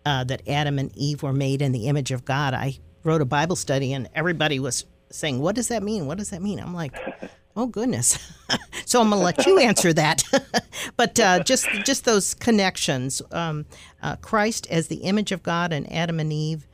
uh, 0.06 0.24
that 0.26 0.48
Adam 0.48 0.80
and 0.80 0.96
Eve 0.96 1.24
were 1.24 1.34
made 1.34 1.62
in 1.62 1.72
the 1.72 1.88
image 1.88 2.12
of 2.12 2.26
God. 2.26 2.54
I 2.54 2.78
wrote 3.04 3.22
a 3.22 3.26
Bible 3.26 3.56
study 3.56 3.94
and 3.94 4.10
everybody 4.13 4.60
was 4.60 4.86
saying, 5.10 5.40
What 5.40 5.56
does 5.56 5.70
that 5.70 5.84
mean? 5.84 6.08
What 6.08 6.18
does 6.18 6.32
that 6.32 6.42
mean? 6.42 6.60
I'm 6.60 6.74
like, 6.74 6.94
Oh 7.58 7.65
goodness! 7.65 8.20
so 8.86 9.02
I'm 9.02 9.10
going 9.10 9.20
to 9.20 9.26
let 9.26 9.48
you 9.48 9.58
answer 9.58 9.91
that. 9.93 10.24
but 10.96 11.20
uh, 11.20 11.43
just 11.43 11.67
just 11.86 12.06
those 12.06 12.36
connections, 12.36 13.20
um, 13.32 13.65
uh, 14.04 14.15
Christ 14.17 14.67
as 14.70 14.88
the 14.88 14.98
image 14.98 15.32
of 15.32 15.41
God 15.41 15.74
and 15.74 15.91
Adam 15.91 16.20
and 16.20 16.32
Eve 16.32 16.67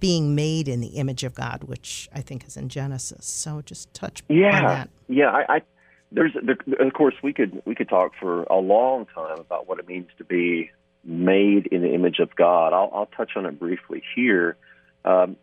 being 0.00 0.34
made 0.34 0.66
in 0.66 0.80
the 0.80 0.88
image 0.88 1.22
of 1.22 1.34
God, 1.34 1.62
which 1.62 2.08
I 2.12 2.22
think 2.22 2.44
is 2.44 2.56
in 2.56 2.68
Genesis. 2.68 3.24
So 3.24 3.62
just 3.62 3.94
touch 3.94 4.24
yeah, 4.28 4.56
on 4.56 4.64
that. 4.64 4.90
Yeah, 5.08 5.30
I, 5.30 5.54
I 5.54 5.62
there's 6.10 6.32
there, 6.42 6.56
of 6.84 6.92
course 6.92 7.14
we 7.22 7.32
could 7.32 7.62
we 7.64 7.76
could 7.76 7.88
talk 7.88 8.12
for 8.18 8.42
a 8.44 8.56
long 8.56 9.06
time 9.14 9.38
about 9.38 9.68
what 9.68 9.78
it 9.78 9.86
means 9.86 10.08
to 10.18 10.24
be 10.24 10.72
made 11.04 11.68
in 11.68 11.82
the 11.82 11.94
image 11.94 12.18
of 12.18 12.34
God. 12.34 12.72
I'll, 12.72 12.90
I'll 12.92 13.06
touch 13.16 13.36
on 13.36 13.46
it 13.46 13.60
briefly 13.60 14.02
here. 14.16 14.56
Um, 15.04 15.36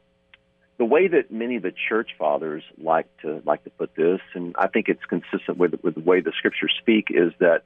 the 0.77 0.85
way 0.85 1.07
that 1.07 1.31
many 1.31 1.55
of 1.55 1.63
the 1.63 1.73
church 1.89 2.11
fathers 2.17 2.63
like 2.77 3.07
to 3.21 3.41
like 3.45 3.63
to 3.63 3.69
put 3.71 3.95
this, 3.95 4.21
and 4.33 4.55
I 4.57 4.67
think 4.67 4.87
it's 4.89 5.03
consistent 5.05 5.57
with 5.57 5.73
with 5.83 5.95
the 5.95 6.01
way 6.01 6.21
the 6.21 6.31
scriptures 6.37 6.73
speak, 6.79 7.07
is 7.09 7.33
that 7.39 7.63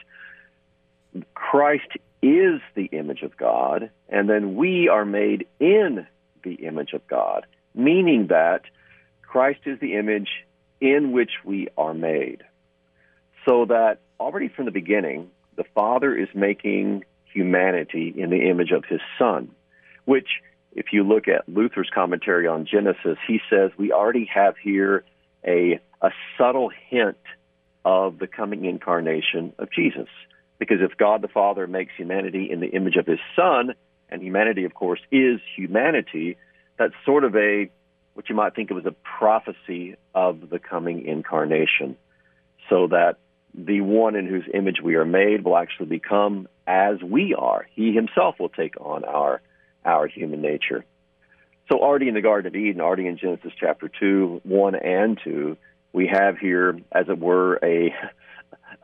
Christ 1.33 1.87
is 2.21 2.61
the 2.75 2.85
image 2.85 3.21
of 3.21 3.35
God, 3.35 3.89
and 4.07 4.29
then 4.29 4.55
we 4.55 4.87
are 4.87 5.05
made 5.05 5.47
in 5.59 6.07
the 6.43 6.53
image 6.53 6.93
of 6.93 7.05
God, 7.07 7.45
meaning 7.75 8.27
that 8.27 8.61
Christ 9.21 9.61
is 9.65 9.79
the 9.79 9.95
image 9.95 10.29
in 10.79 11.11
which 11.11 11.31
we 11.43 11.67
are 11.77 11.93
made. 11.93 12.43
So 13.45 13.65
that 13.65 13.99
already 14.19 14.47
from 14.47 14.65
the 14.65 14.71
beginning, 14.71 15.29
the 15.55 15.63
Father 15.75 16.15
is 16.15 16.29
making 16.33 17.03
humanity 17.33 18.13
in 18.15 18.29
the 18.29 18.49
image 18.49 18.71
of 18.71 18.85
his 18.85 19.01
Son, 19.17 19.51
which 20.05 20.27
if 20.73 20.87
you 20.91 21.03
look 21.03 21.27
at 21.27 21.47
Luther's 21.47 21.89
commentary 21.93 22.47
on 22.47 22.65
Genesis, 22.65 23.17
he 23.27 23.39
says 23.49 23.71
we 23.77 23.91
already 23.91 24.29
have 24.33 24.55
here 24.57 25.03
a, 25.45 25.79
a 26.01 26.09
subtle 26.37 26.71
hint 26.89 27.17
of 27.83 28.19
the 28.19 28.27
coming 28.27 28.65
incarnation 28.65 29.53
of 29.57 29.71
Jesus. 29.71 30.07
Because 30.59 30.77
if 30.81 30.97
God 30.97 31.21
the 31.21 31.27
Father 31.27 31.67
makes 31.67 31.93
humanity 31.97 32.49
in 32.51 32.59
the 32.59 32.67
image 32.67 32.95
of 32.95 33.07
his 33.07 33.19
Son, 33.35 33.73
and 34.09 34.21
humanity, 34.21 34.65
of 34.65 34.73
course, 34.73 34.99
is 35.11 35.39
humanity, 35.55 36.37
that's 36.77 36.93
sort 37.05 37.23
of 37.23 37.35
a 37.35 37.69
what 38.13 38.27
you 38.27 38.35
might 38.35 38.53
think 38.53 38.69
of 38.71 38.77
as 38.77 38.85
a 38.85 38.95
prophecy 39.17 39.95
of 40.13 40.49
the 40.49 40.59
coming 40.59 41.05
incarnation. 41.05 41.95
So 42.69 42.87
that 42.87 43.15
the 43.53 43.81
one 43.81 44.15
in 44.15 44.27
whose 44.27 44.43
image 44.53 44.81
we 44.83 44.95
are 44.95 45.05
made 45.05 45.43
will 45.43 45.57
actually 45.57 45.87
become 45.87 46.47
as 46.67 47.01
we 47.01 47.33
are. 47.33 47.65
He 47.73 47.93
himself 47.93 48.35
will 48.39 48.49
take 48.49 48.79
on 48.79 49.03
our 49.05 49.41
our 49.85 50.07
human 50.07 50.41
nature. 50.41 50.85
So, 51.71 51.79
already 51.79 52.07
in 52.07 52.13
the 52.13 52.21
Garden 52.21 52.47
of 52.47 52.55
Eden, 52.55 52.81
already 52.81 53.07
in 53.07 53.17
Genesis 53.17 53.53
chapter 53.57 53.89
2, 53.99 54.41
1 54.43 54.75
and 54.75 55.19
2, 55.23 55.57
we 55.93 56.07
have 56.07 56.37
here, 56.37 56.79
as 56.91 57.07
it 57.07 57.17
were, 57.17 57.59
a, 57.63 57.93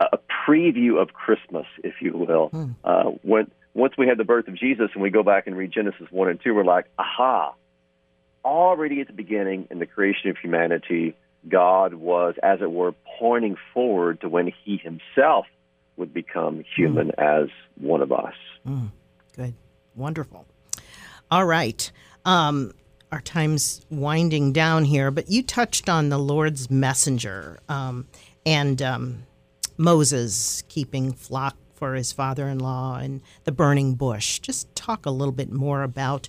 a 0.00 0.18
preview 0.46 1.00
of 1.00 1.12
Christmas, 1.12 1.66
if 1.84 1.94
you 2.00 2.12
will. 2.16 2.50
Mm. 2.50 2.74
Uh, 2.82 3.10
when, 3.22 3.50
once 3.74 3.94
we 3.98 4.08
have 4.08 4.16
the 4.18 4.24
birth 4.24 4.48
of 4.48 4.54
Jesus 4.54 4.90
and 4.94 5.02
we 5.02 5.10
go 5.10 5.22
back 5.22 5.46
and 5.46 5.56
read 5.56 5.72
Genesis 5.72 6.06
1 6.10 6.28
and 6.28 6.40
2, 6.42 6.54
we're 6.54 6.64
like, 6.64 6.86
aha, 6.98 7.54
already 8.44 9.00
at 9.00 9.06
the 9.06 9.12
beginning 9.12 9.68
in 9.70 9.78
the 9.78 9.86
creation 9.86 10.30
of 10.30 10.38
humanity, 10.38 11.14
God 11.46 11.94
was, 11.94 12.34
as 12.42 12.60
it 12.62 12.70
were, 12.70 12.94
pointing 13.18 13.56
forward 13.74 14.22
to 14.22 14.28
when 14.28 14.52
He 14.64 14.78
Himself 14.78 15.46
would 15.96 16.14
become 16.14 16.64
human 16.76 17.08
mm. 17.08 17.42
as 17.42 17.50
one 17.76 18.02
of 18.02 18.12
us. 18.12 18.34
Mm. 18.66 18.90
Good. 19.36 19.54
Wonderful. 19.94 20.46
All 21.30 21.44
right. 21.44 21.90
Um, 22.24 22.72
our 23.12 23.20
time's 23.20 23.84
winding 23.90 24.52
down 24.52 24.84
here, 24.84 25.10
but 25.10 25.30
you 25.30 25.42
touched 25.42 25.88
on 25.88 26.08
the 26.08 26.18
Lord's 26.18 26.70
messenger 26.70 27.58
um, 27.68 28.06
and 28.44 28.80
um, 28.82 29.22
Moses 29.76 30.62
keeping 30.68 31.12
flock 31.12 31.56
for 31.74 31.94
his 31.94 32.12
father 32.12 32.48
in 32.48 32.58
law 32.58 32.96
and 32.96 33.22
the 33.44 33.52
burning 33.52 33.94
bush. 33.94 34.40
Just 34.40 34.74
talk 34.74 35.06
a 35.06 35.10
little 35.10 35.32
bit 35.32 35.52
more 35.52 35.82
about 35.82 36.28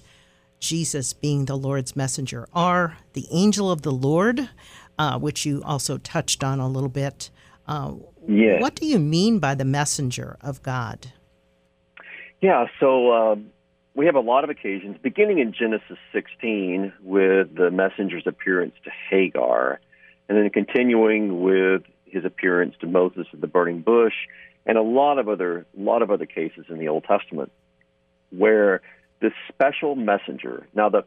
Jesus 0.59 1.13
being 1.13 1.45
the 1.45 1.57
Lord's 1.57 1.95
messenger. 1.95 2.47
Are 2.53 2.97
the 3.13 3.25
angel 3.31 3.71
of 3.71 3.81
the 3.81 3.91
Lord, 3.91 4.49
uh, 4.97 5.17
which 5.17 5.45
you 5.45 5.61
also 5.65 5.97
touched 5.97 6.43
on 6.43 6.59
a 6.59 6.67
little 6.67 6.89
bit. 6.89 7.29
Uh, 7.67 7.93
yes. 8.27 8.61
What 8.61 8.75
do 8.75 8.85
you 8.85 8.99
mean 8.99 9.39
by 9.39 9.55
the 9.55 9.65
messenger 9.65 10.37
of 10.41 10.61
God? 10.61 11.11
Yeah, 12.41 12.67
so. 12.79 13.11
Um 13.11 13.51
we 13.99 14.05
have 14.05 14.15
a 14.15 14.21
lot 14.21 14.45
of 14.45 14.49
occasions, 14.49 14.95
beginning 15.01 15.39
in 15.39 15.51
Genesis 15.51 15.97
16 16.13 16.93
with 17.03 17.53
the 17.53 17.69
messenger's 17.69 18.25
appearance 18.25 18.73
to 18.85 18.89
Hagar, 19.09 19.81
and 20.29 20.37
then 20.37 20.49
continuing 20.51 21.41
with 21.41 21.81
his 22.05 22.23
appearance 22.23 22.75
to 22.79 22.87
Moses 22.87 23.27
at 23.33 23.41
the 23.41 23.47
burning 23.47 23.81
bush, 23.81 24.13
and 24.65 24.77
a 24.77 24.81
lot 24.81 25.19
of 25.19 25.27
other 25.27 25.65
lot 25.77 26.01
of 26.01 26.11
other 26.11 26.25
cases 26.25 26.67
in 26.69 26.77
the 26.77 26.87
Old 26.87 27.03
Testament 27.03 27.51
where 28.29 28.81
this 29.19 29.33
special 29.49 29.97
messenger. 29.97 30.65
Now, 30.73 30.87
the 30.87 31.03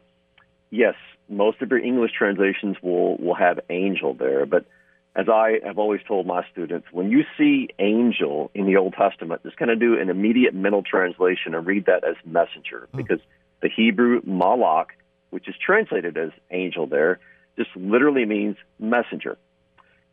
yes, 0.69 0.93
most 1.27 1.63
of 1.63 1.71
your 1.71 1.79
English 1.79 2.11
translations 2.15 2.77
will 2.83 3.17
will 3.17 3.33
have 3.33 3.59
angel 3.71 4.13
there, 4.13 4.45
but 4.45 4.67
as 5.15 5.27
I 5.29 5.59
have 5.63 5.77
always 5.77 6.01
told 6.07 6.25
my 6.25 6.43
students, 6.51 6.87
when 6.91 7.11
you 7.11 7.23
see 7.37 7.69
angel 7.77 8.49
in 8.55 8.65
the 8.65 8.77
Old 8.77 8.93
Testament, 8.93 9.43
just 9.43 9.57
kind 9.57 9.69
of 9.69 9.79
do 9.79 9.99
an 9.99 10.09
immediate 10.09 10.55
mental 10.55 10.81
translation 10.81 11.53
and 11.53 11.65
read 11.65 11.85
that 11.85 12.03
as 12.03 12.15
messenger, 12.25 12.87
hmm. 12.91 12.97
because 12.97 13.19
the 13.61 13.69
Hebrew 13.69 14.21
malach, 14.21 14.87
which 15.29 15.47
is 15.47 15.55
translated 15.63 16.17
as 16.17 16.31
angel 16.51 16.87
there, 16.87 17.19
just 17.57 17.69
literally 17.75 18.25
means 18.25 18.57
messenger. 18.79 19.37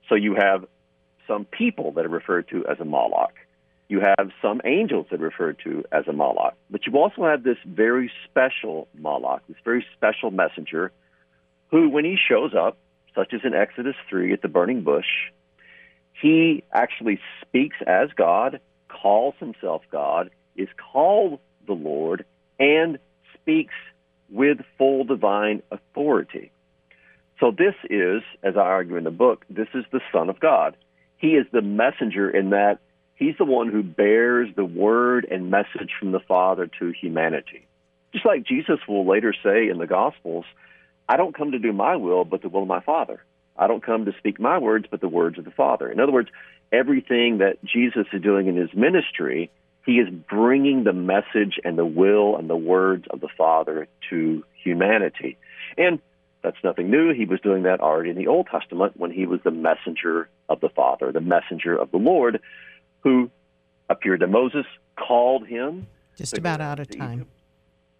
So 0.08 0.14
you 0.14 0.34
have 0.34 0.66
some 1.26 1.44
people 1.46 1.92
that 1.92 2.04
are 2.04 2.10
referred 2.10 2.48
to 2.48 2.66
as 2.66 2.78
a 2.80 2.84
malach. 2.84 3.32
You 3.90 4.00
have 4.00 4.30
some 4.40 4.60
angels 4.64 5.06
that 5.10 5.20
are 5.20 5.24
referred 5.24 5.58
to 5.64 5.82
as 5.90 6.04
a 6.06 6.12
Malach, 6.12 6.52
but 6.70 6.86
you 6.86 6.96
also 6.96 7.24
have 7.24 7.42
this 7.42 7.56
very 7.66 8.08
special 8.24 8.86
Malach, 8.96 9.40
this 9.48 9.56
very 9.64 9.84
special 9.96 10.30
messenger, 10.30 10.92
who, 11.72 11.88
when 11.88 12.04
he 12.04 12.16
shows 12.16 12.52
up, 12.54 12.78
such 13.14 13.32
as 13.32 13.40
in 13.44 13.54
Exodus 13.54 13.96
3 14.08 14.32
at 14.32 14.42
the 14.42 14.48
burning 14.48 14.82
bush, 14.82 15.06
he 16.20 16.62
actually 16.72 17.20
speaks 17.40 17.76
as 17.86 18.10
God, 18.16 18.60
calls 18.88 19.34
himself 19.38 19.82
God, 19.90 20.30
is 20.56 20.68
called 20.92 21.40
the 21.66 21.72
Lord, 21.72 22.24
and 22.58 22.98
speaks 23.34 23.74
with 24.28 24.58
full 24.78 25.04
divine 25.04 25.62
authority. 25.70 26.52
So, 27.38 27.50
this 27.50 27.74
is, 27.88 28.22
as 28.42 28.56
I 28.56 28.60
argue 28.60 28.96
in 28.96 29.04
the 29.04 29.10
book, 29.10 29.46
this 29.48 29.68
is 29.74 29.84
the 29.92 30.00
Son 30.12 30.28
of 30.28 30.38
God. 30.40 30.76
He 31.16 31.28
is 31.28 31.46
the 31.52 31.62
messenger 31.62 32.28
in 32.28 32.50
that 32.50 32.80
he's 33.16 33.36
the 33.38 33.44
one 33.44 33.68
who 33.68 33.82
bears 33.82 34.50
the 34.54 34.64
word 34.64 35.26
and 35.30 35.50
message 35.50 35.90
from 35.98 36.12
the 36.12 36.20
Father 36.20 36.68
to 36.78 36.92
humanity. 36.92 37.66
Just 38.12 38.26
like 38.26 38.44
Jesus 38.44 38.78
will 38.86 39.06
later 39.06 39.34
say 39.42 39.68
in 39.68 39.78
the 39.78 39.86
Gospels, 39.86 40.44
I 41.10 41.16
don't 41.16 41.34
come 41.34 41.50
to 41.50 41.58
do 41.58 41.72
my 41.72 41.96
will, 41.96 42.24
but 42.24 42.40
the 42.40 42.48
will 42.48 42.62
of 42.62 42.68
my 42.68 42.78
Father. 42.78 43.20
I 43.56 43.66
don't 43.66 43.82
come 43.82 44.04
to 44.04 44.12
speak 44.16 44.38
my 44.38 44.58
words, 44.58 44.86
but 44.88 45.00
the 45.00 45.08
words 45.08 45.38
of 45.38 45.44
the 45.44 45.50
Father. 45.50 45.90
In 45.90 45.98
other 45.98 46.12
words, 46.12 46.28
everything 46.70 47.38
that 47.38 47.56
Jesus 47.64 48.06
is 48.12 48.22
doing 48.22 48.46
in 48.46 48.54
his 48.54 48.72
ministry, 48.74 49.50
he 49.84 49.94
is 49.94 50.08
bringing 50.08 50.84
the 50.84 50.92
message 50.92 51.58
and 51.64 51.76
the 51.76 51.84
will 51.84 52.36
and 52.36 52.48
the 52.48 52.54
words 52.54 53.06
of 53.10 53.20
the 53.20 53.28
Father 53.36 53.88
to 54.08 54.44
humanity. 54.62 55.36
And 55.76 55.98
that's 56.42 56.62
nothing 56.62 56.92
new. 56.92 57.12
He 57.12 57.24
was 57.24 57.40
doing 57.40 57.64
that 57.64 57.80
already 57.80 58.10
in 58.10 58.16
the 58.16 58.28
Old 58.28 58.46
Testament 58.46 58.92
when 58.96 59.10
he 59.10 59.26
was 59.26 59.40
the 59.42 59.50
messenger 59.50 60.28
of 60.48 60.60
the 60.60 60.68
Father, 60.68 61.10
the 61.10 61.20
messenger 61.20 61.76
of 61.76 61.90
the 61.90 61.96
Lord, 61.96 62.40
who 63.00 63.32
appeared 63.88 64.20
to 64.20 64.28
Moses, 64.28 64.64
called 64.96 65.44
him. 65.44 65.88
Just 66.16 66.38
about 66.38 66.60
out 66.60 66.78
of 66.78 66.88
time. 66.88 67.26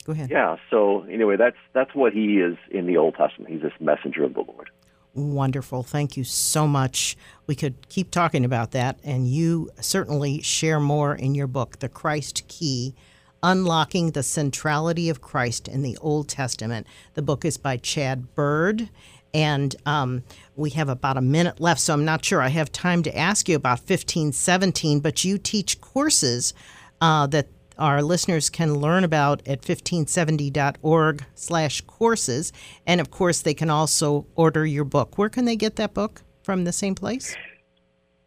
Go 0.05 0.13
ahead. 0.13 0.31
Yeah. 0.31 0.57
So 0.71 1.03
anyway, 1.03 1.37
that's 1.37 1.57
that's 1.73 1.95
what 1.95 2.13
he 2.13 2.39
is 2.39 2.57
in 2.71 2.87
the 2.87 2.97
Old 2.97 3.15
Testament. 3.15 3.53
He's 3.53 3.63
this 3.63 3.73
messenger 3.81 4.25
of 4.25 4.35
the 4.35 4.41
Lord. 4.41 4.71
Wonderful. 5.13 5.83
Thank 5.83 6.17
you 6.17 6.23
so 6.23 6.69
much. 6.69 7.17
We 7.47 7.57
could 7.57 7.89
keep 7.89 8.11
talking 8.13 8.45
about 8.45 8.71
that, 8.73 9.01
and 9.03 9.27
you 9.27 9.71
certainly 9.81 10.41
share 10.41 10.79
more 10.79 11.15
in 11.15 11.35
your 11.35 11.49
book, 11.49 11.81
The 11.81 11.89
Christ 11.89 12.47
Key 12.47 12.95
Unlocking 13.43 14.11
the 14.11 14.23
Centrality 14.23 15.09
of 15.09 15.21
Christ 15.21 15.67
in 15.67 15.83
the 15.83 15.97
Old 16.01 16.29
Testament. 16.29 16.87
The 17.15 17.23
book 17.23 17.45
is 17.45 17.57
by 17.57 17.79
Chad 17.79 18.35
Bird, 18.35 18.89
and 19.33 19.75
um, 19.87 20.23
we 20.57 20.71
have 20.71 20.89
about 20.89 21.17
a 21.17 21.23
minute 21.23 21.59
left, 21.59 21.81
so 21.81 21.95
I'm 21.95 22.05
not 22.05 22.25
sure 22.25 22.43
I 22.43 22.49
have 22.49 22.71
time 22.71 23.03
to 23.03 23.19
ask 23.19 23.49
you 23.49 23.57
about 23.57 23.79
1517, 23.79 25.01
but 25.01 25.25
you 25.25 25.39
teach 25.39 25.81
courses 25.81 26.53
uh, 27.01 27.27
that 27.29 27.49
our 27.81 28.03
listeners 28.03 28.51
can 28.51 28.75
learn 28.75 29.05
about 29.05 29.41
at 29.49 29.63
1517.org 29.63 31.25
slash 31.35 31.81
courses. 31.83 32.53
And 32.87 33.01
of 33.01 33.11
course, 33.11 33.43
they 33.43 33.55
can 33.55 33.71
also 33.71 34.27
order 34.37 34.67
your 34.67 34.85
book. 34.85 35.19
Where 35.19 35.29
can 35.29 35.47
they 35.47 35.57
get 35.57 35.77
that 35.77 35.95
book? 35.95 36.23
From 36.43 36.65
the 36.65 36.73
same 36.73 36.95
place? 36.95 37.37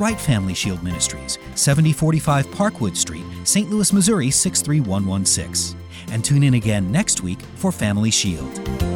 write 0.00 0.20
Family 0.20 0.54
Shield 0.54 0.82
Ministries, 0.82 1.38
7045 1.54 2.46
Parkwood 2.48 2.96
Street, 2.96 3.24
St. 3.44 3.70
Louis, 3.70 3.92
Missouri 3.92 4.30
63116. 4.30 5.78
And 6.12 6.24
tune 6.24 6.42
in 6.42 6.54
again 6.54 6.90
next 6.90 7.22
week 7.22 7.40
for 7.56 7.70
Family 7.70 8.10
Shield. 8.10 8.89